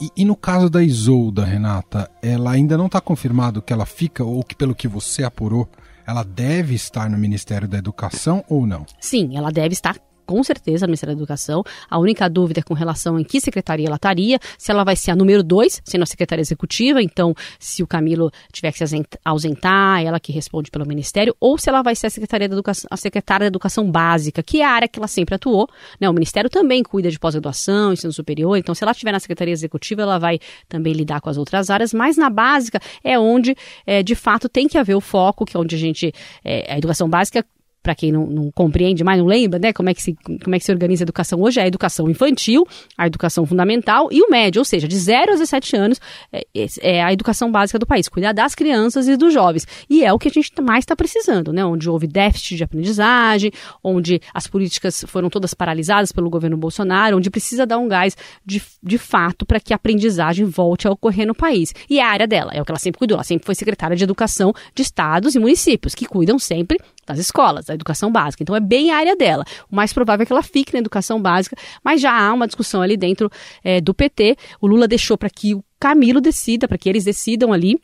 E, 0.00 0.22
e, 0.22 0.24
no 0.24 0.34
caso 0.34 0.70
da 0.70 0.82
Isolda, 0.82 1.44
Renata, 1.44 2.10
ela 2.22 2.52
ainda 2.52 2.76
não 2.78 2.86
está 2.86 3.02
confirmado 3.02 3.60
que 3.60 3.70
ela 3.70 3.84
fica, 3.84 4.24
ou 4.24 4.42
que 4.42 4.54
pelo 4.54 4.74
que 4.74 4.88
você 4.88 5.22
apurou, 5.22 5.68
ela 6.10 6.24
deve 6.24 6.74
estar 6.74 7.08
no 7.08 7.16
Ministério 7.16 7.68
da 7.68 7.78
Educação 7.78 8.44
ou 8.48 8.66
não? 8.66 8.84
Sim, 9.00 9.36
ela 9.36 9.50
deve 9.52 9.72
estar 9.72 9.96
com 10.30 10.44
certeza 10.44 10.86
no 10.86 10.90
Ministério 10.90 11.16
da 11.16 11.18
Educação. 11.18 11.64
A 11.90 11.98
única 11.98 12.30
dúvida 12.30 12.60
é 12.60 12.62
com 12.62 12.72
relação 12.72 13.18
em 13.18 13.24
que 13.24 13.40
secretaria 13.40 13.88
ela 13.88 13.96
estaria, 13.96 14.38
se 14.56 14.70
ela 14.70 14.84
vai 14.84 14.94
ser 14.94 15.10
a 15.10 15.16
número 15.16 15.42
dois, 15.42 15.82
sendo 15.84 16.02
a 16.02 16.06
secretária 16.06 16.40
executiva, 16.40 17.02
então 17.02 17.34
se 17.58 17.82
o 17.82 17.86
Camilo 17.86 18.30
tiver 18.52 18.70
que 18.70 18.86
se 18.86 19.04
ausentar, 19.24 20.00
ela 20.04 20.20
que 20.20 20.30
responde 20.30 20.70
pelo 20.70 20.86
Ministério, 20.86 21.34
ou 21.40 21.58
se 21.58 21.68
ela 21.68 21.82
vai 21.82 21.96
ser 21.96 22.06
a 22.06 22.10
secretária 22.10 22.48
da 22.48 22.54
Educação, 22.54 22.86
a 22.88 22.96
secretária 22.96 23.46
da 23.46 23.48
Educação 23.48 23.90
Básica, 23.90 24.40
que 24.40 24.60
é 24.60 24.64
a 24.64 24.70
área 24.70 24.86
que 24.86 25.00
ela 25.00 25.08
sempre 25.08 25.34
atuou. 25.34 25.68
Né? 26.00 26.08
O 26.08 26.12
Ministério 26.12 26.48
também 26.48 26.84
cuida 26.84 27.10
de 27.10 27.18
pós-graduação, 27.18 27.92
ensino 27.92 28.12
superior, 28.12 28.56
então 28.56 28.72
se 28.72 28.84
ela 28.84 28.92
estiver 28.92 29.10
na 29.10 29.18
secretaria 29.18 29.52
executiva, 29.52 30.02
ela 30.02 30.18
vai 30.18 30.38
também 30.68 30.92
lidar 30.92 31.20
com 31.20 31.28
as 31.28 31.38
outras 31.38 31.70
áreas, 31.70 31.92
mas 31.92 32.16
na 32.16 32.30
básica 32.30 32.80
é 33.02 33.18
onde, 33.18 33.56
é, 33.84 34.00
de 34.00 34.14
fato, 34.14 34.48
tem 34.48 34.68
que 34.68 34.78
haver 34.78 34.94
o 34.94 35.00
foco, 35.00 35.44
que 35.44 35.56
é 35.56 35.60
onde 35.60 35.74
a 35.74 35.78
gente, 35.78 36.14
é, 36.44 36.72
a 36.72 36.78
educação 36.78 37.08
básica 37.08 37.44
para 37.82 37.94
quem 37.94 38.12
não, 38.12 38.26
não, 38.26 38.50
compreende 38.52 39.02
mais, 39.02 39.18
não 39.18 39.26
lembra, 39.26 39.58
né, 39.58 39.72
como 39.72 39.88
é, 39.88 39.94
que 39.94 40.02
se, 40.02 40.14
como 40.14 40.54
é 40.54 40.58
que 40.58 40.64
se 40.64 40.72
organiza 40.72 41.02
a 41.02 41.06
educação 41.06 41.40
hoje, 41.40 41.60
é 41.60 41.62
a 41.62 41.66
educação 41.66 42.08
infantil, 42.10 42.66
a 42.96 43.06
educação 43.06 43.46
fundamental 43.46 44.08
e 44.12 44.22
o 44.22 44.30
médio, 44.30 44.60
ou 44.60 44.64
seja, 44.64 44.86
de 44.86 44.96
0 44.96 45.32
a 45.32 45.34
17 45.34 45.76
anos 45.76 46.00
é, 46.32 46.44
é, 46.82 47.02
a 47.02 47.12
educação 47.12 47.50
básica 47.50 47.78
do 47.78 47.86
país, 47.86 48.08
cuidar 48.08 48.32
das 48.32 48.54
crianças 48.54 49.08
e 49.08 49.16
dos 49.16 49.32
jovens. 49.32 49.66
E 49.88 50.04
é 50.04 50.12
o 50.12 50.18
que 50.18 50.28
a 50.28 50.30
gente 50.30 50.52
mais 50.60 50.82
está 50.82 50.94
precisando, 50.94 51.52
né, 51.52 51.64
onde 51.64 51.88
houve 51.88 52.06
déficit 52.06 52.56
de 52.56 52.64
aprendizagem, 52.64 53.50
onde 53.82 54.20
as 54.34 54.46
políticas 54.46 55.04
foram 55.06 55.30
todas 55.30 55.54
paralisadas 55.54 56.12
pelo 56.12 56.28
governo 56.28 56.56
Bolsonaro, 56.56 57.16
onde 57.16 57.30
precisa 57.30 57.66
dar 57.66 57.78
um 57.78 57.88
gás 57.88 58.16
de, 58.44 58.62
de 58.82 58.98
fato 58.98 59.46
para 59.46 59.58
que 59.58 59.72
a 59.72 59.76
aprendizagem 59.76 60.44
volte 60.44 60.86
a 60.86 60.90
ocorrer 60.90 61.26
no 61.26 61.34
país. 61.34 61.74
E 61.88 61.98
é 61.98 62.02
a 62.02 62.08
área 62.08 62.26
dela, 62.26 62.52
é 62.52 62.60
o 62.60 62.64
que 62.64 62.70
ela 62.70 62.78
sempre 62.78 62.98
cuidou, 62.98 63.16
ela 63.16 63.24
sempre 63.24 63.46
foi 63.46 63.54
secretária 63.54 63.96
de 63.96 64.04
educação 64.04 64.52
de 64.74 64.82
estados 64.82 65.34
e 65.34 65.38
municípios, 65.38 65.94
que 65.94 66.04
cuidam 66.04 66.38
sempre 66.38 66.78
das 67.06 67.18
escolas, 67.18 67.66
da 67.66 67.74
educação 67.74 68.10
básica. 68.10 68.42
Então 68.42 68.54
é 68.54 68.60
bem 68.60 68.90
a 68.90 68.96
área 68.96 69.16
dela. 69.16 69.44
O 69.70 69.76
mais 69.76 69.92
provável 69.92 70.22
é 70.22 70.26
que 70.26 70.32
ela 70.32 70.42
fique 70.42 70.72
na 70.72 70.78
educação 70.78 71.20
básica, 71.20 71.56
mas 71.82 72.00
já 72.00 72.12
há 72.12 72.32
uma 72.32 72.46
discussão 72.46 72.82
ali 72.82 72.96
dentro 72.96 73.30
é, 73.64 73.80
do 73.80 73.94
PT. 73.94 74.36
O 74.60 74.66
Lula 74.66 74.86
deixou 74.86 75.18
para 75.18 75.30
que 75.30 75.54
o 75.54 75.64
Camilo 75.78 76.20
decida, 76.20 76.68
para 76.68 76.78
que 76.78 76.88
eles 76.88 77.04
decidam 77.04 77.52
ali 77.52 77.80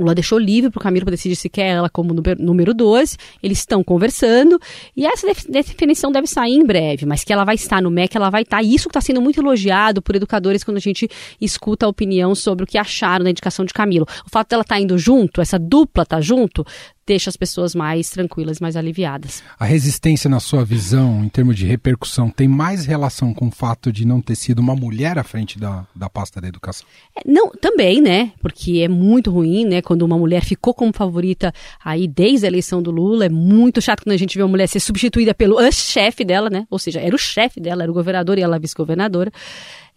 Lula 0.00 0.14
deixou 0.14 0.38
livre 0.38 0.70
para 0.70 0.78
o 0.78 0.82
Camilo 0.82 1.10
decidir 1.10 1.36
se 1.36 1.48
quer 1.48 1.68
ela 1.68 1.90
como 1.90 2.14
número 2.38 2.72
12. 2.74 3.16
Eles 3.42 3.58
estão 3.58 3.84
conversando 3.84 4.58
e 4.96 5.06
essa 5.06 5.26
definição 5.48 6.10
deve 6.10 6.26
sair 6.26 6.54
em 6.54 6.64
breve, 6.64 7.06
mas 7.06 7.22
que 7.22 7.32
ela 7.32 7.44
vai 7.44 7.54
estar 7.54 7.82
no 7.82 7.90
MEC, 7.90 8.16
ela 8.16 8.30
vai 8.30 8.42
estar. 8.42 8.62
E 8.62 8.74
isso 8.74 8.88
está 8.88 9.00
sendo 9.00 9.20
muito 9.20 9.40
elogiado 9.40 10.00
por 10.00 10.16
educadores 10.16 10.64
quando 10.64 10.78
a 10.78 10.80
gente 10.80 11.08
escuta 11.40 11.86
a 11.86 11.88
opinião 11.88 12.34
sobre 12.34 12.64
o 12.64 12.66
que 12.66 12.78
acharam 12.78 13.24
da 13.24 13.30
indicação 13.30 13.64
de 13.64 13.74
Camilo. 13.74 14.06
O 14.26 14.30
fato 14.30 14.48
dela 14.48 14.62
estar 14.62 14.76
tá 14.76 14.80
indo 14.80 14.96
junto, 14.98 15.40
essa 15.40 15.58
dupla 15.58 16.02
estar 16.02 16.16
tá 16.16 16.22
junto, 16.22 16.64
deixa 17.10 17.28
as 17.28 17.36
pessoas 17.36 17.74
mais 17.74 18.08
tranquilas, 18.08 18.60
mais 18.60 18.76
aliviadas. 18.76 19.42
A 19.58 19.64
resistência, 19.64 20.30
na 20.30 20.38
sua 20.38 20.64
visão, 20.64 21.24
em 21.24 21.28
termos 21.28 21.56
de 21.56 21.66
repercussão, 21.66 22.30
tem 22.30 22.46
mais 22.46 22.86
relação 22.86 23.34
com 23.34 23.48
o 23.48 23.50
fato 23.50 23.92
de 23.92 24.06
não 24.06 24.20
ter 24.20 24.36
sido 24.36 24.60
uma 24.60 24.76
mulher 24.76 25.18
à 25.18 25.24
frente 25.24 25.58
da, 25.58 25.84
da 25.92 26.08
pasta 26.08 26.40
da 26.40 26.46
educação? 26.46 26.86
É, 27.16 27.22
não, 27.26 27.50
também, 27.50 28.00
né? 28.00 28.30
Porque 28.40 28.78
é 28.78 28.88
muito 28.88 29.28
ruim, 29.28 29.64
né? 29.64 29.82
Quando 29.82 30.02
uma 30.02 30.16
mulher 30.16 30.44
ficou 30.44 30.72
como 30.72 30.92
favorita 30.92 31.52
aí 31.84 32.06
desde 32.06 32.46
a 32.46 32.48
eleição 32.48 32.80
do 32.80 32.92
Lula, 32.92 33.24
é 33.24 33.28
muito 33.28 33.82
chato 33.82 34.04
quando 34.04 34.14
a 34.14 34.16
gente 34.16 34.36
vê 34.36 34.44
uma 34.44 34.50
mulher 34.50 34.68
ser 34.68 34.78
substituída 34.78 35.34
pelo 35.34 35.58
chefe 35.72 36.24
dela, 36.24 36.48
né? 36.48 36.64
Ou 36.70 36.78
seja, 36.78 37.00
era 37.00 37.14
o 37.14 37.18
chefe 37.18 37.58
dela, 37.58 37.82
era 37.82 37.90
o 37.90 37.94
governador 37.94 38.38
e 38.38 38.42
ela 38.42 38.56
vice-governadora. 38.56 39.32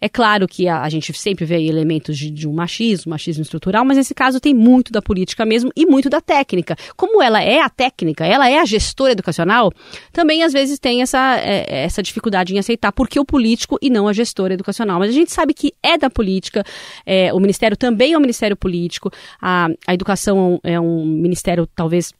É 0.00 0.08
claro 0.08 0.46
que 0.46 0.68
a, 0.68 0.82
a 0.82 0.88
gente 0.88 1.12
sempre 1.12 1.44
vê 1.44 1.62
elementos 1.62 2.16
de, 2.16 2.30
de, 2.30 2.48
um 2.48 2.52
machismo, 2.52 3.10
machismo 3.10 3.42
estrutural, 3.42 3.84
mas 3.84 3.96
nesse 3.96 4.14
caso 4.14 4.40
tem 4.40 4.54
muito 4.54 4.92
da 4.92 5.00
política 5.00 5.44
mesmo 5.44 5.70
e 5.76 5.86
muito 5.86 6.10
da 6.10 6.20
técnica. 6.20 6.76
Como 6.96 7.22
ela 7.22 7.42
é 7.42 7.60
a 7.60 7.68
técnica, 7.68 8.26
ela 8.26 8.48
é 8.48 8.58
a 8.58 8.64
gestora 8.64 9.12
educacional, 9.12 9.72
também 10.12 10.42
às 10.42 10.52
vezes 10.52 10.78
tem 10.78 11.02
essa, 11.02 11.38
é, 11.38 11.84
essa 11.84 12.02
dificuldade 12.02 12.54
em 12.54 12.58
aceitar 12.58 12.92
porque 12.92 13.18
o 13.18 13.24
político 13.24 13.78
e 13.80 13.90
não 13.90 14.08
a 14.08 14.12
gestora 14.12 14.54
educacional. 14.54 14.98
Mas 14.98 15.10
a 15.10 15.14
gente 15.14 15.32
sabe 15.32 15.54
que 15.54 15.72
é 15.82 15.96
da 15.96 16.10
política, 16.10 16.64
é, 17.06 17.32
o 17.32 17.40
ministério 17.40 17.76
também 17.76 18.12
é 18.12 18.18
um 18.18 18.20
ministério 18.20 18.56
político, 18.56 19.10
a, 19.40 19.68
a 19.86 19.94
educação 19.94 20.60
é 20.62 20.78
um 20.78 21.04
ministério 21.04 21.66
talvez 21.74 22.12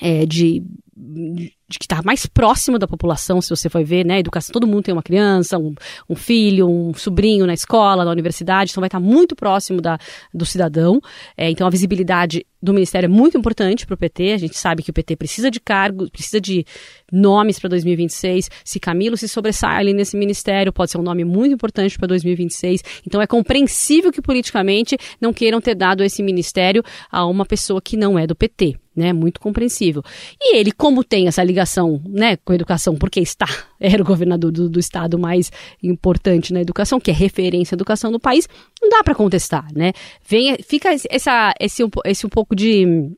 é, 0.00 0.24
de 0.24 0.62
que 1.76 1.84
está 1.84 2.00
mais 2.02 2.24
próximo 2.24 2.78
da 2.78 2.86
população, 2.86 3.42
se 3.42 3.50
você 3.50 3.68
for 3.68 3.84
ver, 3.84 4.06
né? 4.06 4.20
Educação, 4.20 4.52
todo 4.52 4.66
mundo 4.66 4.84
tem 4.84 4.92
uma 4.92 5.02
criança, 5.02 5.58
um, 5.58 5.74
um, 6.08 6.14
filho, 6.14 6.68
um 6.68 6.94
sobrinho 6.94 7.46
na 7.46 7.52
escola, 7.52 8.04
na 8.04 8.10
universidade, 8.10 8.70
então 8.70 8.80
vai 8.80 8.88
estar 8.88 9.00
muito 9.00 9.36
próximo 9.36 9.80
da, 9.80 9.98
do 10.32 10.46
cidadão. 10.46 11.00
É, 11.36 11.50
então 11.50 11.66
a 11.66 11.70
visibilidade 11.70 12.46
do 12.60 12.74
Ministério 12.74 13.06
é 13.06 13.08
muito 13.08 13.38
importante 13.38 13.86
para 13.86 13.94
o 13.94 13.96
PT. 13.96 14.32
A 14.32 14.38
gente 14.38 14.56
sabe 14.56 14.82
que 14.82 14.90
o 14.90 14.92
PT 14.92 15.16
precisa 15.16 15.50
de 15.50 15.60
cargos, 15.60 16.10
precisa 16.10 16.40
de 16.40 16.64
nomes 17.10 17.58
para 17.58 17.70
2026. 17.70 18.50
Se 18.64 18.80
Camilo 18.80 19.16
se 19.16 19.28
sobressai 19.28 19.76
ali 19.76 19.92
nesse 19.92 20.16
ministério, 20.16 20.72
pode 20.72 20.90
ser 20.90 20.98
um 20.98 21.02
nome 21.02 21.24
muito 21.24 21.54
importante 21.54 21.96
para 21.96 22.08
2026. 22.08 22.82
Então 23.06 23.22
é 23.22 23.26
compreensível 23.26 24.10
que 24.10 24.20
politicamente 24.20 24.96
não 25.20 25.32
queiram 25.32 25.60
ter 25.60 25.74
dado 25.74 26.02
esse 26.02 26.22
ministério 26.22 26.82
a 27.10 27.24
uma 27.26 27.46
pessoa 27.46 27.80
que 27.80 27.96
não 27.96 28.18
é 28.18 28.26
do 28.26 28.34
PT. 28.34 28.76
Né, 28.96 29.12
muito 29.12 29.38
compreensível. 29.38 30.02
E 30.40 30.56
ele, 30.56 30.72
como 30.72 31.04
tem 31.04 31.28
essa 31.28 31.44
ligação 31.44 31.57
né, 32.06 32.36
com 32.36 32.52
a 32.52 32.54
educação, 32.54 32.96
porque 32.96 33.20
está, 33.20 33.46
era 33.80 34.02
o 34.02 34.06
governador 34.06 34.50
do, 34.50 34.68
do 34.68 34.80
estado 34.80 35.18
mais 35.18 35.50
importante 35.82 36.52
na 36.52 36.60
educação, 36.60 37.00
que 37.00 37.10
é 37.10 37.14
referência 37.14 37.74
à 37.74 37.76
educação 37.76 38.10
do 38.12 38.20
país, 38.20 38.48
não 38.80 38.88
dá 38.88 39.02
para 39.02 39.14
contestar, 39.14 39.66
né? 39.74 39.92
Vem, 40.26 40.56
fica 40.62 40.90
essa, 41.10 41.54
esse, 41.60 41.82
esse 42.04 42.26
um 42.26 42.30
pouco 42.30 42.54
de 42.54 43.10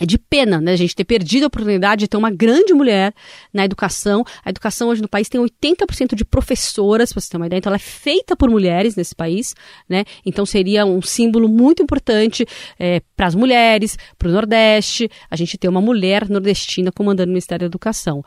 é 0.00 0.06
de 0.06 0.18
pena, 0.18 0.60
né, 0.60 0.72
a 0.72 0.76
gente 0.76 0.94
ter 0.94 1.04
perdido 1.04 1.44
a 1.44 1.46
oportunidade 1.46 2.00
de 2.00 2.08
ter 2.08 2.16
uma 2.16 2.30
grande 2.30 2.72
mulher 2.72 3.14
na 3.52 3.64
educação. 3.64 4.24
A 4.44 4.50
educação 4.50 4.88
hoje 4.88 5.02
no 5.02 5.08
país 5.08 5.28
tem 5.28 5.40
80% 5.40 6.14
de 6.14 6.24
professoras, 6.24 7.12
para 7.12 7.20
você 7.20 7.30
ter 7.30 7.36
uma 7.36 7.46
ideia, 7.46 7.58
então 7.58 7.70
ela 7.70 7.76
é 7.76 7.80
feita 7.80 8.36
por 8.36 8.50
mulheres 8.50 8.96
nesse 8.96 9.14
país, 9.14 9.54
né? 9.88 10.04
Então 10.24 10.46
seria 10.46 10.84
um 10.86 11.02
símbolo 11.02 11.48
muito 11.48 11.82
importante 11.82 12.46
é, 12.78 13.00
para 13.16 13.26
as 13.26 13.34
mulheres, 13.34 13.96
para 14.18 14.28
o 14.28 14.32
Nordeste, 14.32 15.10
a 15.30 15.36
gente 15.36 15.56
ter 15.58 15.68
uma 15.68 15.80
mulher 15.80 16.28
nordestina 16.28 16.92
comandando 16.92 17.30
o 17.30 17.32
Ministério 17.32 17.60
da 17.60 17.66
Educação. 17.66 18.24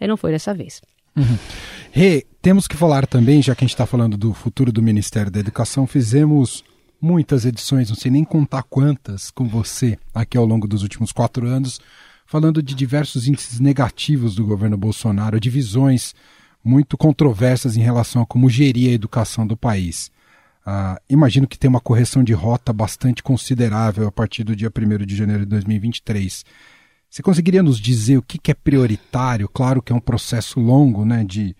É, 0.00 0.06
não 0.06 0.16
foi 0.16 0.32
dessa 0.32 0.52
vez. 0.52 0.80
Uhum. 1.16 1.38
Temos 2.42 2.66
que 2.66 2.76
falar 2.76 3.06
também, 3.06 3.40
já 3.40 3.54
que 3.54 3.62
a 3.62 3.66
gente 3.66 3.74
está 3.74 3.86
falando 3.86 4.16
do 4.16 4.34
futuro 4.34 4.72
do 4.72 4.82
Ministério 4.82 5.30
da 5.30 5.38
Educação, 5.38 5.86
fizemos 5.86 6.64
muitas 7.02 7.44
edições, 7.44 7.88
não 7.88 7.96
sei 7.96 8.12
nem 8.12 8.24
contar 8.24 8.62
quantas, 8.62 9.32
com 9.32 9.48
você 9.48 9.98
aqui 10.14 10.38
ao 10.38 10.46
longo 10.46 10.68
dos 10.68 10.84
últimos 10.84 11.10
quatro 11.10 11.48
anos, 11.48 11.80
falando 12.24 12.62
de 12.62 12.76
diversos 12.76 13.26
índices 13.26 13.58
negativos 13.58 14.36
do 14.36 14.46
governo 14.46 14.76
Bolsonaro, 14.76 15.40
divisões 15.40 16.14
muito 16.64 16.96
controversas 16.96 17.76
em 17.76 17.80
relação 17.80 18.22
a 18.22 18.26
como 18.26 18.48
gerir 18.48 18.90
a 18.90 18.94
educação 18.94 19.44
do 19.44 19.56
país. 19.56 20.12
Ah, 20.64 21.00
imagino 21.10 21.48
que 21.48 21.58
tem 21.58 21.68
uma 21.68 21.80
correção 21.80 22.22
de 22.22 22.32
rota 22.32 22.72
bastante 22.72 23.20
considerável 23.20 24.06
a 24.06 24.12
partir 24.12 24.44
do 24.44 24.54
dia 24.54 24.70
1 24.70 25.04
de 25.04 25.16
janeiro 25.16 25.42
de 25.42 25.50
2023. 25.50 26.44
Você 27.10 27.20
conseguiria 27.20 27.64
nos 27.64 27.80
dizer 27.80 28.16
o 28.16 28.22
que, 28.22 28.38
que 28.38 28.52
é 28.52 28.54
prioritário? 28.54 29.48
Claro 29.48 29.82
que 29.82 29.92
é 29.92 29.96
um 29.96 30.00
processo 30.00 30.60
longo 30.60 31.04
né, 31.04 31.24
de, 31.24 31.56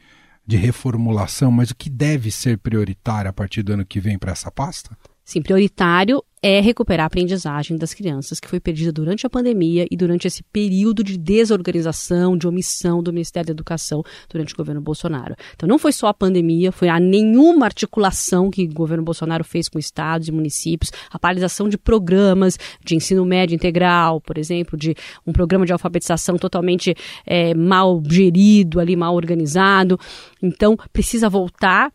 de 0.47 0.57
reformulação, 0.57 1.51
mas 1.51 1.71
o 1.71 1.75
que 1.75 1.91
deve 1.91 2.31
ser 2.31 2.59
prioritário 2.59 3.29
a 3.29 3.33
partir 3.33 3.65
do 3.65 3.73
ano 3.73 3.85
que 3.85 3.99
vem 3.99 4.17
para 4.17 4.31
essa 4.31 4.53
pasta? 4.53 4.97
Sim, 5.25 5.41
prioritário 5.41 6.23
é 6.45 6.61
recuperar 6.61 7.05
a 7.05 7.07
aprendizagem 7.07 7.77
das 7.77 7.95
crianças 7.95 8.41
que 8.41 8.49
foi 8.49 8.59
perdida 8.59 8.91
durante 8.91 9.25
a 9.25 9.31
pandemia 9.31 9.87
e 9.89 9.97
durante 9.97 10.27
esse 10.27 10.43
período 10.43 11.05
de 11.05 11.17
desorganização, 11.17 12.37
de 12.37 12.49
omissão 12.49 13.01
do 13.01 13.13
Ministério 13.13 13.47
da 13.47 13.53
Educação 13.53 14.03
durante 14.29 14.53
o 14.53 14.57
governo 14.57 14.81
Bolsonaro. 14.81 15.37
Então 15.55 15.69
não 15.69 15.79
foi 15.79 15.93
só 15.93 16.09
a 16.09 16.15
pandemia, 16.15 16.73
foi 16.73 16.89
a 16.89 16.99
nenhuma 16.99 17.67
articulação 17.67 18.51
que 18.51 18.65
o 18.65 18.75
governo 18.75 19.05
Bolsonaro 19.05 19.45
fez 19.45 19.69
com 19.69 19.79
estados 19.79 20.27
e 20.27 20.33
municípios, 20.33 20.91
a 21.09 21.19
paralisação 21.19 21.69
de 21.69 21.79
programas 21.79 22.59
de 22.85 22.97
ensino 22.97 23.25
médio 23.25 23.55
integral, 23.55 24.21
por 24.21 24.37
exemplo, 24.37 24.77
de 24.77 24.97
um 25.25 25.33
programa 25.33 25.65
de 25.65 25.73
alfabetização 25.73 26.37
totalmente 26.37 26.93
é, 27.25 27.55
mal 27.55 28.03
gerido, 28.05 28.81
ali 28.81 28.97
mal 28.97 29.15
organizado. 29.15 29.97
Então 30.43 30.77
precisa 30.93 31.31
voltar 31.31 31.93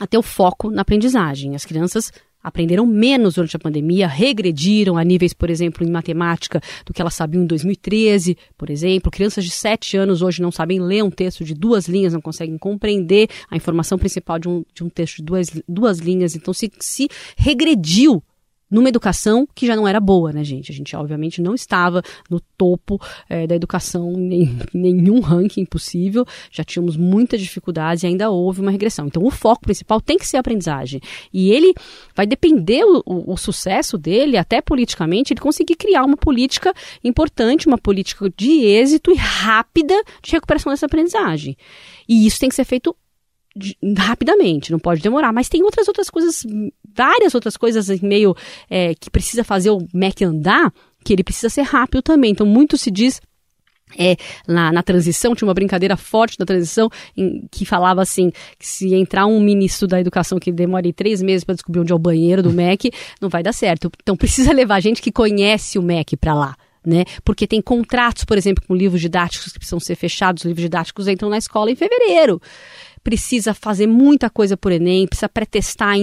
a 0.00 0.06
ter 0.06 0.16
o 0.16 0.22
foco 0.22 0.70
na 0.70 0.80
aprendizagem. 0.80 1.54
As 1.54 1.66
crianças 1.66 2.10
aprenderam 2.42 2.86
menos 2.86 3.34
durante 3.34 3.56
a 3.56 3.58
pandemia, 3.58 4.06
regrediram 4.06 4.96
a 4.96 5.04
níveis, 5.04 5.32
por 5.32 5.50
exemplo, 5.50 5.86
em 5.86 5.90
matemática 5.90 6.60
do 6.84 6.92
que 6.92 7.00
elas 7.00 7.14
sabiam 7.14 7.44
em 7.44 7.46
2013, 7.46 8.36
por 8.56 8.70
exemplo. 8.70 9.10
Crianças 9.10 9.44
de 9.44 9.50
7 9.50 9.96
anos 9.96 10.22
hoje 10.22 10.42
não 10.42 10.50
sabem 10.50 10.80
ler 10.80 11.04
um 11.04 11.10
texto 11.10 11.44
de 11.44 11.54
duas 11.54 11.86
linhas, 11.88 12.12
não 12.12 12.20
conseguem 12.20 12.58
compreender 12.58 13.28
a 13.50 13.56
informação 13.56 13.98
principal 13.98 14.38
de 14.38 14.48
um, 14.48 14.64
de 14.74 14.84
um 14.84 14.88
texto 14.88 15.16
de 15.16 15.22
duas, 15.22 15.50
duas 15.68 15.98
linhas. 15.98 16.34
Então, 16.34 16.52
se, 16.52 16.70
se 16.80 17.08
regrediu 17.36 18.22
numa 18.72 18.88
educação 18.88 19.46
que 19.54 19.66
já 19.66 19.76
não 19.76 19.86
era 19.86 20.00
boa, 20.00 20.32
né, 20.32 20.42
gente? 20.42 20.72
A 20.72 20.74
gente, 20.74 20.96
obviamente, 20.96 21.42
não 21.42 21.54
estava 21.54 22.02
no 22.30 22.40
topo 22.56 22.98
é, 23.28 23.46
da 23.46 23.54
educação 23.54 24.14
em 24.14 24.58
nenhum 24.72 25.20
ranking 25.20 25.66
possível, 25.66 26.24
já 26.50 26.64
tínhamos 26.64 26.96
muitas 26.96 27.38
dificuldades 27.38 28.02
e 28.02 28.06
ainda 28.06 28.30
houve 28.30 28.62
uma 28.62 28.70
regressão. 28.70 29.06
Então, 29.06 29.22
o 29.22 29.30
foco 29.30 29.60
principal 29.60 30.00
tem 30.00 30.16
que 30.16 30.26
ser 30.26 30.38
a 30.38 30.40
aprendizagem. 30.40 31.02
E 31.32 31.50
ele 31.50 31.74
vai 32.16 32.26
depender 32.26 32.82
o, 32.82 33.02
o, 33.04 33.34
o 33.34 33.36
sucesso 33.36 33.98
dele, 33.98 34.38
até 34.38 34.62
politicamente, 34.62 35.34
ele 35.34 35.40
conseguir 35.40 35.76
criar 35.76 36.04
uma 36.04 36.16
política 36.16 36.72
importante, 37.04 37.66
uma 37.66 37.78
política 37.78 38.32
de 38.34 38.64
êxito 38.64 39.12
e 39.12 39.16
rápida 39.16 39.94
de 40.22 40.32
recuperação 40.32 40.72
dessa 40.72 40.86
aprendizagem. 40.86 41.56
E 42.08 42.26
isso 42.26 42.40
tem 42.40 42.48
que 42.48 42.54
ser 42.54 42.64
feito 42.64 42.96
de, 43.56 43.76
rapidamente, 43.96 44.72
não 44.72 44.78
pode 44.78 45.00
demorar. 45.00 45.32
Mas 45.32 45.48
tem 45.48 45.62
outras 45.62 45.88
outras 45.88 46.08
coisas, 46.08 46.44
várias 46.94 47.34
outras 47.34 47.56
coisas 47.56 47.88
meio 48.00 48.34
é, 48.68 48.94
que 48.94 49.10
precisa 49.10 49.44
fazer 49.44 49.70
o 49.70 49.86
Mac 49.92 50.20
andar, 50.22 50.72
que 51.04 51.12
ele 51.12 51.24
precisa 51.24 51.48
ser 51.48 51.62
rápido 51.62 52.02
também. 52.02 52.30
Então, 52.30 52.46
muito 52.46 52.76
se 52.76 52.90
diz 52.90 53.20
é, 53.98 54.16
na, 54.46 54.72
na, 54.72 54.82
transição, 54.82 55.34
tinha 55.34 55.46
uma 55.46 55.54
brincadeira 55.54 55.96
forte 55.96 56.38
na 56.38 56.46
transição 56.46 56.88
em, 57.16 57.46
que 57.50 57.64
falava 57.64 58.00
assim: 58.00 58.30
que 58.58 58.66
se 58.66 58.94
entrar 58.94 59.26
um 59.26 59.40
ministro 59.40 59.86
da 59.86 60.00
educação 60.00 60.38
que 60.38 60.52
demore 60.52 60.92
três 60.92 61.22
meses 61.22 61.44
para 61.44 61.54
descobrir 61.54 61.80
onde 61.80 61.92
é 61.92 61.94
o 61.94 61.98
banheiro 61.98 62.42
do 62.42 62.52
MEC, 62.52 62.90
não 63.20 63.28
vai 63.28 63.42
dar 63.42 63.52
certo. 63.52 63.90
Então 64.02 64.16
precisa 64.16 64.52
levar 64.52 64.80
gente 64.80 65.02
que 65.02 65.12
conhece 65.12 65.78
o 65.78 65.82
MEC 65.82 66.16
para 66.16 66.34
lá. 66.34 66.56
Né? 66.84 67.04
Porque 67.24 67.46
tem 67.46 67.62
contratos, 67.62 68.24
por 68.24 68.36
exemplo, 68.36 68.64
com 68.66 68.74
livros 68.74 69.00
didáticos 69.00 69.52
que 69.52 69.58
precisam 69.60 69.78
ser 69.78 69.94
fechados, 69.94 70.42
os 70.42 70.48
livros 70.48 70.64
didáticos 70.64 71.06
entram 71.06 71.30
na 71.30 71.38
escola 71.38 71.70
em 71.70 71.76
fevereiro 71.76 72.40
precisa 73.02 73.52
fazer 73.52 73.86
muita 73.86 74.30
coisa 74.30 74.56
por 74.56 74.72
Enem, 74.72 75.06
precisa 75.06 75.28
pré-testar 75.28 75.96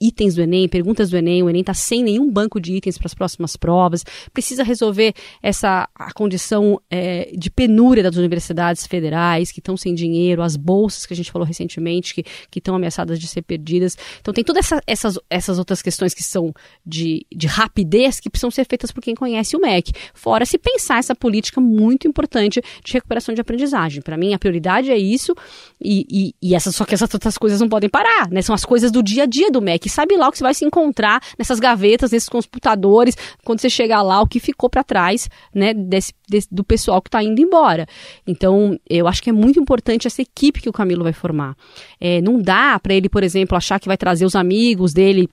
itens 0.00 0.34
do 0.34 0.42
Enem, 0.42 0.68
perguntas 0.68 1.10
do 1.10 1.16
Enem, 1.16 1.42
o 1.42 1.50
Enem 1.50 1.60
está 1.60 1.74
sem 1.74 2.02
nenhum 2.02 2.30
banco 2.30 2.60
de 2.60 2.74
itens 2.74 2.96
para 2.96 3.06
as 3.06 3.14
próximas 3.14 3.56
provas, 3.56 4.04
precisa 4.32 4.62
resolver 4.62 5.12
essa 5.42 5.88
a 5.94 6.12
condição 6.12 6.80
é, 6.90 7.30
de 7.36 7.50
penúria 7.50 8.02
das 8.02 8.16
universidades 8.16 8.86
federais, 8.86 9.50
que 9.50 9.60
estão 9.60 9.76
sem 9.76 9.94
dinheiro, 9.94 10.42
as 10.42 10.56
bolsas 10.56 11.04
que 11.04 11.12
a 11.12 11.16
gente 11.16 11.30
falou 11.30 11.46
recentemente, 11.46 12.14
que 12.14 12.24
estão 12.58 12.74
ameaçadas 12.74 13.18
de 13.18 13.26
ser 13.26 13.42
perdidas. 13.42 13.96
Então 14.20 14.32
tem 14.32 14.44
todas 14.44 14.66
essa, 14.66 14.82
essas, 14.86 15.18
essas 15.28 15.58
outras 15.58 15.82
questões 15.82 16.14
que 16.14 16.22
são 16.22 16.52
de, 16.86 17.26
de 17.34 17.46
rapidez 17.46 18.20
que 18.20 18.30
precisam 18.30 18.50
ser 18.50 18.66
feitas 18.66 18.92
por 18.92 19.02
quem 19.02 19.14
conhece 19.14 19.56
o 19.56 19.60
MEC. 19.60 19.92
Fora 20.14 20.46
se 20.46 20.58
pensar 20.58 20.98
essa 20.98 21.14
política 21.14 21.60
muito 21.60 22.06
importante 22.06 22.62
de 22.84 22.92
recuperação 22.92 23.34
de 23.34 23.40
aprendizagem. 23.40 24.00
Para 24.02 24.16
mim, 24.16 24.32
a 24.32 24.38
prioridade 24.38 24.90
é 24.90 24.98
isso, 24.98 25.34
e, 25.80 26.06
e 26.08 26.19
e, 26.20 26.34
e 26.42 26.54
essas, 26.54 26.76
só 26.76 26.84
que 26.84 26.92
essas 26.92 27.12
outras 27.14 27.38
coisas 27.38 27.58
não 27.60 27.68
podem 27.68 27.88
parar, 27.88 28.28
né? 28.30 28.42
São 28.42 28.54
as 28.54 28.64
coisas 28.64 28.92
do 28.92 29.02
dia 29.02 29.22
a 29.22 29.26
dia 29.26 29.50
do 29.50 29.62
Mac. 29.62 29.82
Sabe 29.88 30.16
lá 30.16 30.28
o 30.28 30.30
que 30.30 30.36
você 30.36 30.44
vai 30.44 30.52
se 30.52 30.66
encontrar 30.66 31.22
nessas 31.38 31.58
gavetas, 31.58 32.10
nesses 32.10 32.28
computadores, 32.28 33.16
quando 33.42 33.60
você 33.60 33.70
chegar 33.70 34.02
lá, 34.02 34.20
o 34.20 34.26
que 34.26 34.38
ficou 34.38 34.68
para 34.68 34.84
trás, 34.84 35.30
né? 35.54 35.72
Desse, 35.72 36.12
desse, 36.28 36.48
do 36.50 36.62
pessoal 36.62 37.00
que 37.00 37.08
está 37.08 37.22
indo 37.22 37.40
embora. 37.40 37.86
Então, 38.26 38.78
eu 38.88 39.08
acho 39.08 39.22
que 39.22 39.30
é 39.30 39.32
muito 39.32 39.58
importante 39.58 40.06
essa 40.06 40.20
equipe 40.20 40.60
que 40.60 40.68
o 40.68 40.72
Camilo 40.72 41.04
vai 41.04 41.14
formar. 41.14 41.56
É, 41.98 42.20
não 42.20 42.40
dá 42.40 42.78
para 42.78 42.92
ele, 42.92 43.08
por 43.08 43.22
exemplo, 43.22 43.56
achar 43.56 43.80
que 43.80 43.88
vai 43.88 43.96
trazer 43.96 44.26
os 44.26 44.36
amigos 44.36 44.92
dele 44.92 45.26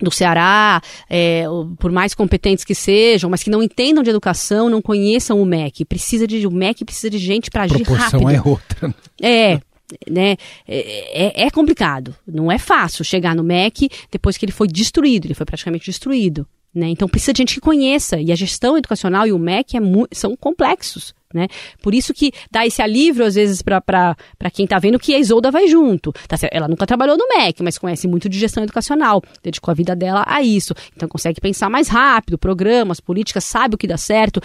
do 0.00 0.10
Ceará, 0.10 0.82
é, 1.08 1.44
por 1.78 1.92
mais 1.92 2.14
competentes 2.14 2.64
que 2.64 2.74
sejam, 2.74 3.30
mas 3.30 3.42
que 3.42 3.50
não 3.50 3.62
entendam 3.62 4.02
de 4.02 4.10
educação, 4.10 4.68
não 4.68 4.82
conheçam 4.82 5.40
o 5.40 5.44
MEC. 5.44 5.84
Precisa 5.84 6.26
de 6.26 6.46
o 6.46 6.50
MEC 6.50 6.84
precisa 6.84 7.10
de 7.10 7.18
gente 7.18 7.50
para 7.50 7.62
agir 7.62 7.82
rápido. 7.82 8.28
é 8.28 8.42
outra. 8.44 8.94
É, 9.22 9.60
né, 10.08 10.36
é, 10.66 11.42
é, 11.42 11.46
é, 11.46 11.50
complicado. 11.50 12.14
Não 12.26 12.50
é 12.50 12.58
fácil 12.58 13.04
chegar 13.04 13.34
no 13.34 13.44
MEC 13.44 13.88
depois 14.10 14.36
que 14.36 14.44
ele 14.44 14.52
foi 14.52 14.68
destruído, 14.68 15.26
ele 15.26 15.34
foi 15.34 15.46
praticamente 15.46 15.86
destruído. 15.86 16.46
Né? 16.74 16.88
Então 16.88 17.08
precisa 17.08 17.32
de 17.32 17.38
gente 17.38 17.54
que 17.54 17.60
conheça. 17.60 18.20
E 18.20 18.32
a 18.32 18.34
gestão 18.34 18.76
educacional 18.76 19.26
e 19.26 19.32
o 19.32 19.38
MEC 19.38 19.76
é 19.76 19.80
são 20.12 20.36
complexos. 20.36 21.14
Né? 21.32 21.48
Por 21.82 21.94
isso 21.94 22.14
que 22.14 22.32
dá 22.48 22.64
esse 22.64 22.80
alívio, 22.80 23.24
às 23.24 23.34
vezes, 23.34 23.60
para 23.60 24.16
quem 24.52 24.64
está 24.64 24.78
vendo 24.78 25.00
que 25.00 25.14
a 25.14 25.18
Isolda 25.18 25.50
vai 25.50 25.66
junto. 25.66 26.12
Tá, 26.28 26.36
ela 26.52 26.68
nunca 26.68 26.86
trabalhou 26.86 27.16
no 27.16 27.26
MEC, 27.28 27.62
mas 27.62 27.76
conhece 27.76 28.06
muito 28.06 28.28
de 28.28 28.38
gestão 28.38 28.62
educacional, 28.62 29.20
dedicou 29.42 29.72
a 29.72 29.74
vida 29.74 29.96
dela 29.96 30.24
a 30.26 30.42
isso. 30.42 30.74
Então 30.96 31.08
consegue 31.08 31.40
pensar 31.40 31.68
mais 31.68 31.88
rápido, 31.88 32.38
programas, 32.38 33.00
políticas, 33.00 33.44
sabe 33.44 33.74
o 33.74 33.78
que 33.78 33.86
dá 33.86 33.96
certo. 33.96 34.40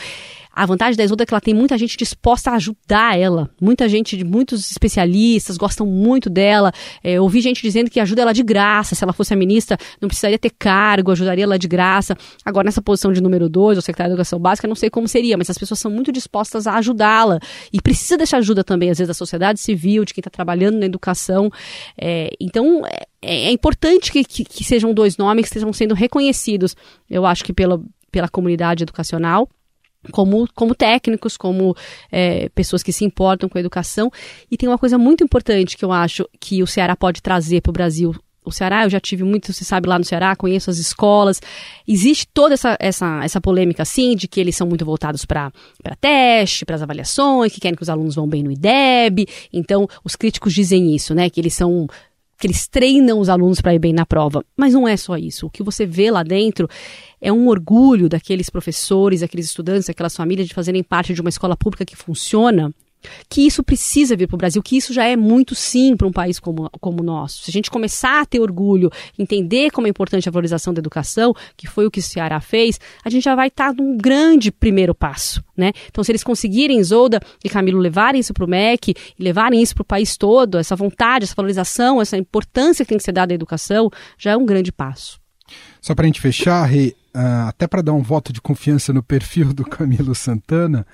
A 0.51 0.65
vantagem 0.65 0.97
da 0.97 1.03
Isolda 1.03 1.23
é 1.23 1.25
que 1.25 1.33
ela 1.33 1.39
tem 1.39 1.53
muita 1.53 1.77
gente 1.77 1.95
disposta 1.95 2.51
a 2.51 2.55
ajudar 2.55 3.17
ela. 3.17 3.49
Muita 3.62 3.88
gente, 3.88 4.23
muitos 4.23 4.69
especialistas 4.71 5.57
gostam 5.57 5.85
muito 5.85 6.29
dela. 6.29 6.71
É, 7.03 7.21
ouvi 7.21 7.39
gente 7.39 7.62
dizendo 7.62 7.89
que 7.89 7.99
ajuda 7.99 8.23
ela 8.23 8.33
de 8.33 8.43
graça. 8.43 8.95
Se 8.95 9.03
ela 9.03 9.13
fosse 9.13 9.33
a 9.33 9.38
ministra, 9.38 9.77
não 10.01 10.07
precisaria 10.07 10.39
ter 10.39 10.49
cargo, 10.49 11.12
ajudaria 11.12 11.43
ela 11.43 11.57
de 11.57 11.67
graça. 11.67 12.17
Agora, 12.43 12.65
nessa 12.65 12.81
posição 12.81 13.13
de 13.13 13.21
número 13.21 13.47
dois, 13.47 13.77
ou 13.77 13.81
secretária 13.81 14.09
de 14.09 14.13
Educação 14.15 14.39
Básica, 14.39 14.67
não 14.67 14.75
sei 14.75 14.89
como 14.89 15.07
seria, 15.07 15.38
mas 15.38 15.49
as 15.49 15.57
pessoas 15.57 15.79
são 15.79 15.91
muito 15.91 16.12
dispostas 16.12 16.67
a 16.67 16.75
ajudá-la. 16.77 17.39
E 17.71 17.79
precisa 17.81 18.17
dessa 18.17 18.38
ajuda 18.38 18.63
também, 18.63 18.89
às 18.89 18.97
vezes, 18.97 19.07
da 19.07 19.13
sociedade 19.13 19.59
civil, 19.59 20.03
de 20.03 20.13
quem 20.13 20.21
está 20.21 20.31
trabalhando 20.31 20.79
na 20.79 20.85
educação. 20.85 21.51
É, 21.97 22.31
então, 22.39 22.83
é, 23.21 23.47
é 23.47 23.51
importante 23.51 24.12
que, 24.12 24.23
que, 24.23 24.43
que, 24.43 24.63
sejam 24.63 24.93
dois 24.93 25.15
nomes 25.15 25.43
que 25.43 25.47
estejam 25.47 25.71
sendo 25.71 25.93
reconhecidos, 25.93 26.75
eu 27.09 27.25
acho 27.25 27.43
que 27.43 27.53
pela, 27.53 27.81
pela 28.12 28.27
comunidade 28.27 28.83
educacional 28.83 29.47
como, 30.12 30.47
como 30.53 30.73
técnicos, 30.73 31.38
como 31.38 31.75
é, 32.12 32.49
pessoas 32.49 32.81
que 32.81 32.91
se 32.91 33.05
importam 33.05 33.49
com 33.49 33.57
a 33.57 33.62
educação. 33.62 34.12
E 34.49 34.57
tem 34.57 34.67
uma 34.69 34.77
coisa 34.77 34.97
muito 34.97 35.23
importante 35.23 35.77
que 35.77 35.85
eu 35.85 35.91
acho 35.91 36.27
que 36.39 36.63
o 36.63 36.67
Ceará 36.67 36.95
pode 36.95 37.21
trazer 37.21 37.62
para 37.62 37.69
o 37.69 37.73
Brasil. 37.73 38.15
O 38.43 38.51
Ceará, 38.51 38.85
eu 38.85 38.89
já 38.89 38.99
tive 38.99 39.23
muito, 39.23 39.51
você 39.53 39.63
sabe, 39.63 39.88
lá 39.88 39.99
no 39.99 40.05
Ceará, 40.05 40.35
conheço 40.35 40.69
as 40.69 40.77
escolas. 40.77 41.41
Existe 41.88 42.27
toda 42.33 42.53
essa, 42.55 42.75
essa, 42.79 43.23
essa 43.23 43.39
polêmica, 43.39 43.83
assim, 43.83 44.15
de 44.15 44.27
que 44.27 44.39
eles 44.39 44.55
são 44.55 44.65
muito 44.65 44.85
voltados 44.85 45.25
para 45.25 45.51
teste, 45.99 46.65
para 46.65 46.75
as 46.75 46.81
avaliações, 46.81 47.51
que 47.51 47.59
querem 47.59 47.75
que 47.75 47.83
os 47.83 47.89
alunos 47.89 48.15
vão 48.15 48.27
bem 48.27 48.41
no 48.41 48.51
IDEB. 48.51 49.27
Então, 49.53 49.88
os 50.03 50.15
críticos 50.15 50.53
dizem 50.53 50.95
isso, 50.95 51.13
né? 51.13 51.29
Que 51.29 51.39
eles 51.39 51.53
são 51.53 51.88
que 52.39 52.47
eles 52.47 52.67
treinam 52.67 53.19
os 53.19 53.28
alunos 53.28 53.60
para 53.60 53.75
ir 53.75 53.80
bem 53.80 53.91
na 53.91 54.06
prova. 54.06 54.43
Mas 54.56 54.73
não 54.73 54.88
é 54.88 54.95
só 54.95 55.17
isso. 55.17 55.47
O 55.47 55.49
que 55.49 55.62
você 55.62 55.86
vê 55.86 56.10
lá 56.10 56.23
dentro 56.23 56.69
é 57.19 57.32
um 57.32 57.49
orgulho 57.49 58.08
daqueles 58.08 58.49
professores, 58.49 59.19
daqueles 59.19 59.47
estudantes, 59.47 59.88
daquelas 59.88 60.15
famílias 60.15 60.47
de 60.47 60.54
fazerem 60.54 60.82
parte 60.82 61.13
de 61.13 61.19
uma 61.19 61.30
escola 61.30 61.58
pública 61.58 61.86
que 61.86 61.97
funciona 61.97 62.73
que 63.29 63.41
isso 63.41 63.63
precisa 63.63 64.15
vir 64.15 64.27
para 64.27 64.35
o 64.35 64.38
Brasil, 64.38 64.62
que 64.62 64.77
isso 64.77 64.93
já 64.93 65.05
é 65.05 65.15
muito 65.15 65.55
sim 65.55 65.95
para 65.95 66.07
um 66.07 66.12
país 66.12 66.39
como, 66.39 66.69
como 66.79 67.01
o 67.01 67.05
nosso. 67.05 67.43
Se 67.43 67.51
a 67.51 67.53
gente 67.53 67.71
começar 67.71 68.21
a 68.21 68.25
ter 68.25 68.39
orgulho, 68.39 68.91
entender 69.17 69.71
como 69.71 69.88
é 69.88 69.89
importante 69.89 70.27
a 70.27 70.31
valorização 70.31 70.73
da 70.73 70.79
educação, 70.79 71.33
que 71.55 71.67
foi 71.67 71.85
o 71.85 71.91
que 71.91 71.99
o 71.99 72.03
Ceará 72.03 72.39
fez, 72.39 72.79
a 73.03 73.09
gente 73.09 73.23
já 73.23 73.35
vai 73.35 73.47
estar 73.47 73.73
tá 73.73 73.81
num 73.81 73.97
grande 73.97 74.51
primeiro 74.51 74.93
passo. 74.93 75.43
Né? 75.55 75.71
Então, 75.88 76.03
se 76.03 76.12
eles 76.12 76.23
conseguirem, 76.23 76.81
Zolda 76.83 77.19
e 77.43 77.49
Camilo, 77.49 77.79
levarem 77.79 78.19
isso 78.19 78.33
para 78.33 78.45
o 78.45 78.47
MEC 78.47 78.95
levarem 79.17 79.62
isso 79.62 79.75
para 79.75 79.81
o 79.81 79.85
país 79.85 80.17
todo, 80.17 80.57
essa 80.57 80.75
vontade, 80.75 81.25
essa 81.25 81.35
valorização, 81.35 82.01
essa 82.01 82.17
importância 82.17 82.85
que 82.85 82.89
tem 82.89 82.97
que 82.97 83.03
ser 83.03 83.12
dada 83.12 83.33
à 83.33 83.35
educação, 83.35 83.89
já 84.17 84.31
é 84.31 84.38
um 84.38 84.45
grande 84.45 84.71
passo. 84.71 85.19
Só 85.81 85.95
para 85.95 86.05
a 86.05 86.07
gente 86.07 86.21
fechar, 86.21 86.63
Rê, 86.65 86.95
uh, 87.15 87.47
até 87.47 87.67
para 87.67 87.81
dar 87.81 87.93
um 87.93 88.01
voto 88.01 88.31
de 88.31 88.41
confiança 88.41 88.93
no 88.93 89.03
perfil 89.03 89.53
do 89.53 89.63
Camilo 89.63 90.13
Santana, 90.13 90.85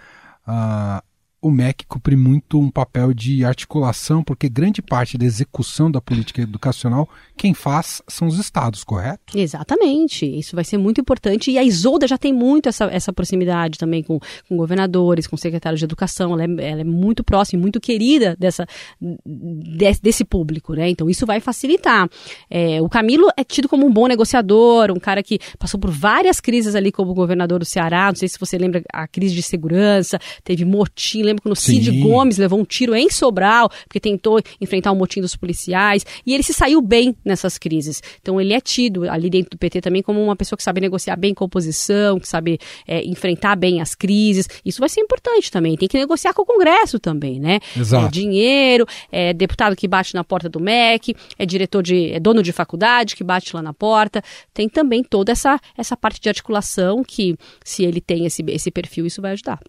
uh, 0.48 1.04
o 1.46 1.52
MEC 1.52 1.86
cumpre 1.86 2.16
muito 2.16 2.60
um 2.60 2.72
papel 2.72 3.14
de 3.14 3.46
articulação, 3.46 4.24
porque 4.24 4.50
grande 4.50 4.82
parte 4.82 5.16
da 5.16 5.26
execução 5.26 5.92
da 5.92 6.02
política 6.02 6.42
educacional, 6.42 7.08
quem 7.38 7.54
faz 7.54 8.02
são 8.08 8.28
os 8.28 8.40
estados, 8.40 8.84
correto? 8.84 9.38
Exatamente. 9.38 10.26
Isso 10.26 10.56
vai 10.56 10.66
ser 10.66 10.80
muito 10.80 11.00
importante. 11.00 11.52
E 11.52 11.60
a 11.60 11.64
Isolda 11.64 12.08
já 12.08 12.18
tem 12.18 12.34
muito 12.34 12.68
essa, 12.68 12.86
essa 12.86 13.14
proximidade 13.14 13.78
também 13.78 14.02
com, 14.02 14.20
com 14.50 14.58
governadores, 14.58 15.28
com 15.28 15.38
secretários 15.38 15.78
de 15.78 15.86
educação. 15.86 16.34
Ela 16.34 16.46
é, 16.46 16.72
ela 16.72 16.82
é 16.82 16.84
muito 16.84 17.24
próxima, 17.24 17.62
muito 17.62 17.80
querida 17.80 18.36
dessa, 18.40 18.66
desse, 19.00 20.02
desse 20.02 20.26
público, 20.26 20.74
né? 20.74 20.90
Então 20.90 21.08
isso 21.08 21.28
vai 21.28 21.40
facilitar. 21.40 22.10
É, 22.50 22.82
o 22.82 22.90
Camilo 22.90 23.28
é 23.38 23.44
tido 23.44 23.70
como 23.70 23.86
um 23.86 23.92
bom 23.94 24.08
negociador, 24.08 24.90
um 24.90 25.00
cara 25.00 25.22
que 25.22 25.38
passou 25.60 25.80
por 25.80 25.92
várias 25.92 26.42
crises 26.42 26.74
ali 26.74 26.92
como 26.92 27.14
governador 27.14 27.60
do 27.60 27.66
Ceará. 27.66 28.08
Não 28.08 28.16
sei 28.16 28.28
se 28.28 28.40
você 28.40 28.58
lembra 28.58 28.82
a 28.92 29.08
crise 29.08 29.36
de 29.36 29.44
segurança, 29.44 30.18
teve 30.44 30.66
motim, 30.66 31.22
lembra 31.22 31.35
quando 31.41 31.54
o 31.54 31.56
Cid 31.56 31.91
Gomes 32.00 32.38
levou 32.38 32.60
um 32.60 32.65
tiro 32.65 32.95
em 32.95 33.10
Sobral, 33.10 33.69
porque 33.88 34.00
tentou 34.00 34.41
enfrentar 34.60 34.91
o 34.91 34.95
motim 34.95 35.21
dos 35.21 35.36
policiais, 35.36 36.06
e 36.26 36.34
ele 36.34 36.43
se 36.43 36.54
saiu 36.54 36.82
bem 36.82 37.15
nessas 37.24 37.58
crises. 37.58 38.02
Então 38.21 38.39
ele 38.39 38.54
é 38.54 38.62
tido 38.62 39.10
ali 39.10 39.30
dentro 39.30 39.52
do 39.52 39.58
PT 39.58 39.82
também 39.82 40.02
como 40.02 40.21
uma 40.21 40.36
pessoa 40.36 40.58
que 40.58 40.63
sabe 40.63 40.82
negociar 40.82 41.15
bem 41.15 41.34
com 41.34 41.43
a 41.43 41.48
oposição, 41.48 42.19
que 42.19 42.28
sabe 42.28 42.60
é, 42.88 43.04
enfrentar 43.06 43.56
bem 43.56 43.82
as 43.82 43.95
crises. 43.95 44.48
Isso 44.63 44.80
vai 44.80 44.89
ser 44.89 45.02
importante 45.02 45.52
também. 45.52 45.76
Tem 45.78 45.88
que 45.88 45.98
negociar 45.98 46.34
com 46.34 46.41
o 46.41 46.45
Congresso 46.45 47.00
também, 47.00 47.39
né? 47.39 47.60
Exato. 47.76 48.08
É 48.08 48.10
dinheiro, 48.10 48.86
é 49.12 49.34
deputado 49.34 49.76
que 49.76 49.88
bate 49.88 50.13
na 50.13 50.24
porta 50.24 50.50
do 50.50 50.60
MEC, 50.60 51.15
é 51.38 51.45
diretor 51.45 51.82
de, 51.82 52.12
é 52.12 52.19
dono 52.19 52.41
de 52.41 52.52
faculdade 52.52 53.15
que 53.15 53.24
bate 53.24 53.56
lá 53.56 53.62
na 53.62 53.74
porta. 53.74 54.24
Tem 54.54 54.67
também 54.69 55.04
toda 55.04 55.32
essa, 55.32 55.60
essa 55.78 55.95
parte 55.95 56.19
de 56.19 56.30
articulação 56.30 57.04
que, 57.04 57.36
se 57.63 57.84
ele 57.84 58.02
tem 58.02 58.26
esse, 58.26 58.43
esse 58.48 58.71
perfil, 58.71 59.06
isso 59.06 59.21
vai 59.21 59.34
ajudar. 59.34 59.60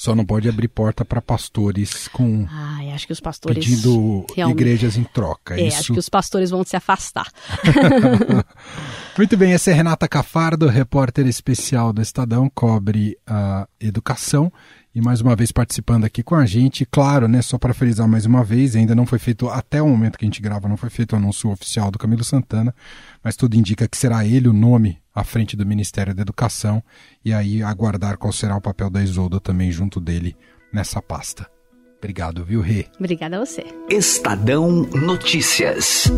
Só 0.00 0.14
não 0.14 0.24
pode 0.24 0.48
abrir 0.48 0.68
porta 0.68 1.04
para 1.04 1.20
pastores 1.20 2.08
com. 2.08 2.46
Ai, 2.48 2.90
acho 2.90 3.06
que 3.06 3.12
os 3.12 3.20
pastores. 3.20 3.62
Pedindo 3.62 4.24
realmente... 4.34 4.58
igrejas 4.58 4.96
em 4.96 5.04
troca. 5.04 5.60
É, 5.60 5.66
Isso... 5.66 5.78
acho 5.78 5.92
que 5.92 5.98
os 5.98 6.08
pastores 6.08 6.48
vão 6.48 6.64
se 6.64 6.74
afastar. 6.74 7.30
Muito 9.18 9.36
bem, 9.36 9.52
essa 9.52 9.70
é 9.70 9.74
Renata 9.74 10.08
Cafardo, 10.08 10.68
repórter 10.68 11.26
especial 11.26 11.92
do 11.92 12.00
Estadão, 12.00 12.50
cobre 12.54 13.14
a 13.26 13.68
educação 13.78 14.50
e 14.94 15.02
mais 15.02 15.20
uma 15.20 15.36
vez 15.36 15.52
participando 15.52 16.06
aqui 16.06 16.22
com 16.22 16.34
a 16.34 16.46
gente. 16.46 16.86
Claro, 16.86 17.28
né, 17.28 17.42
só 17.42 17.58
para 17.58 17.74
frisar 17.74 18.08
mais 18.08 18.24
uma 18.24 18.42
vez, 18.42 18.74
ainda 18.74 18.94
não 18.94 19.04
foi 19.04 19.18
feito, 19.18 19.50
até 19.50 19.82
o 19.82 19.88
momento 19.88 20.16
que 20.16 20.24
a 20.24 20.28
gente 20.28 20.40
grava, 20.40 20.66
não 20.66 20.78
foi 20.78 20.88
feito 20.88 21.12
o 21.12 21.16
anúncio 21.16 21.50
oficial 21.50 21.90
do 21.90 21.98
Camilo 21.98 22.24
Santana, 22.24 22.74
mas 23.22 23.36
tudo 23.36 23.54
indica 23.54 23.86
que 23.86 23.98
será 23.98 24.24
ele 24.24 24.48
o 24.48 24.52
nome 24.54 24.98
à 25.14 25.24
frente 25.24 25.56
do 25.56 25.66
Ministério 25.66 26.14
da 26.14 26.22
Educação 26.22 26.82
e 27.24 27.32
aí 27.32 27.62
aguardar 27.62 28.16
qual 28.18 28.32
será 28.32 28.56
o 28.56 28.60
papel 28.60 28.90
da 28.90 29.02
Isolda 29.02 29.40
também 29.40 29.70
junto 29.70 30.00
dele 30.00 30.36
nessa 30.72 31.02
pasta. 31.02 31.50
Obrigado, 31.98 32.44
viu, 32.44 32.60
Rê? 32.60 32.86
Obrigada 32.98 33.36
a 33.36 33.44
você. 33.44 33.64
Estadão 33.90 34.82
Notícias. 34.94 36.10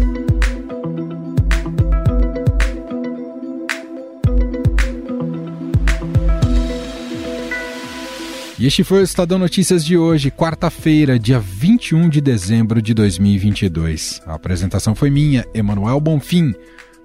E 8.63 8.67
este 8.67 8.85
foi 8.85 9.01
o 9.01 9.03
Estadão 9.03 9.41
Notícias 9.41 9.85
de 9.85 9.99
hoje, 9.99 10.31
quarta-feira, 10.31 11.19
dia 11.19 11.41
21 11.41 12.09
de 12.09 12.21
dezembro 12.21 12.81
de 12.81 12.95
2022. 12.95 14.23
A 14.25 14.35
apresentação 14.35 14.95
foi 14.95 15.11
minha, 15.11 15.45
Emanuel 15.53 15.99
Bonfim. 15.99 16.55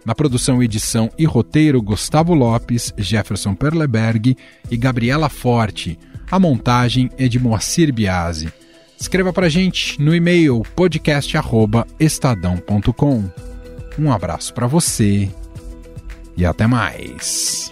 Na 0.08 0.16
produção, 0.16 0.64
edição 0.64 1.12
e 1.18 1.26
roteiro, 1.26 1.82
Gustavo 1.82 2.34
Lopes, 2.34 2.94
Jefferson 2.98 3.54
Perleberg 3.54 4.38
e 4.72 4.78
Gabriela 4.78 5.28
Forte. 5.28 6.00
A 6.32 6.40
montagem 6.40 7.10
é 7.18 7.28
de 7.28 7.38
Moacir 7.38 7.94
Biasi. 7.94 8.48
Escreva 8.98 9.34
para 9.34 9.50
gente 9.50 10.02
no 10.02 10.16
e-mail 10.16 10.64
podcast@estadão.com. 10.78 13.26
Um 14.00 14.10
abraço 14.10 14.54
para 14.54 14.66
você 14.66 15.30
e 16.38 16.46
até 16.46 16.66
mais. 16.68 17.70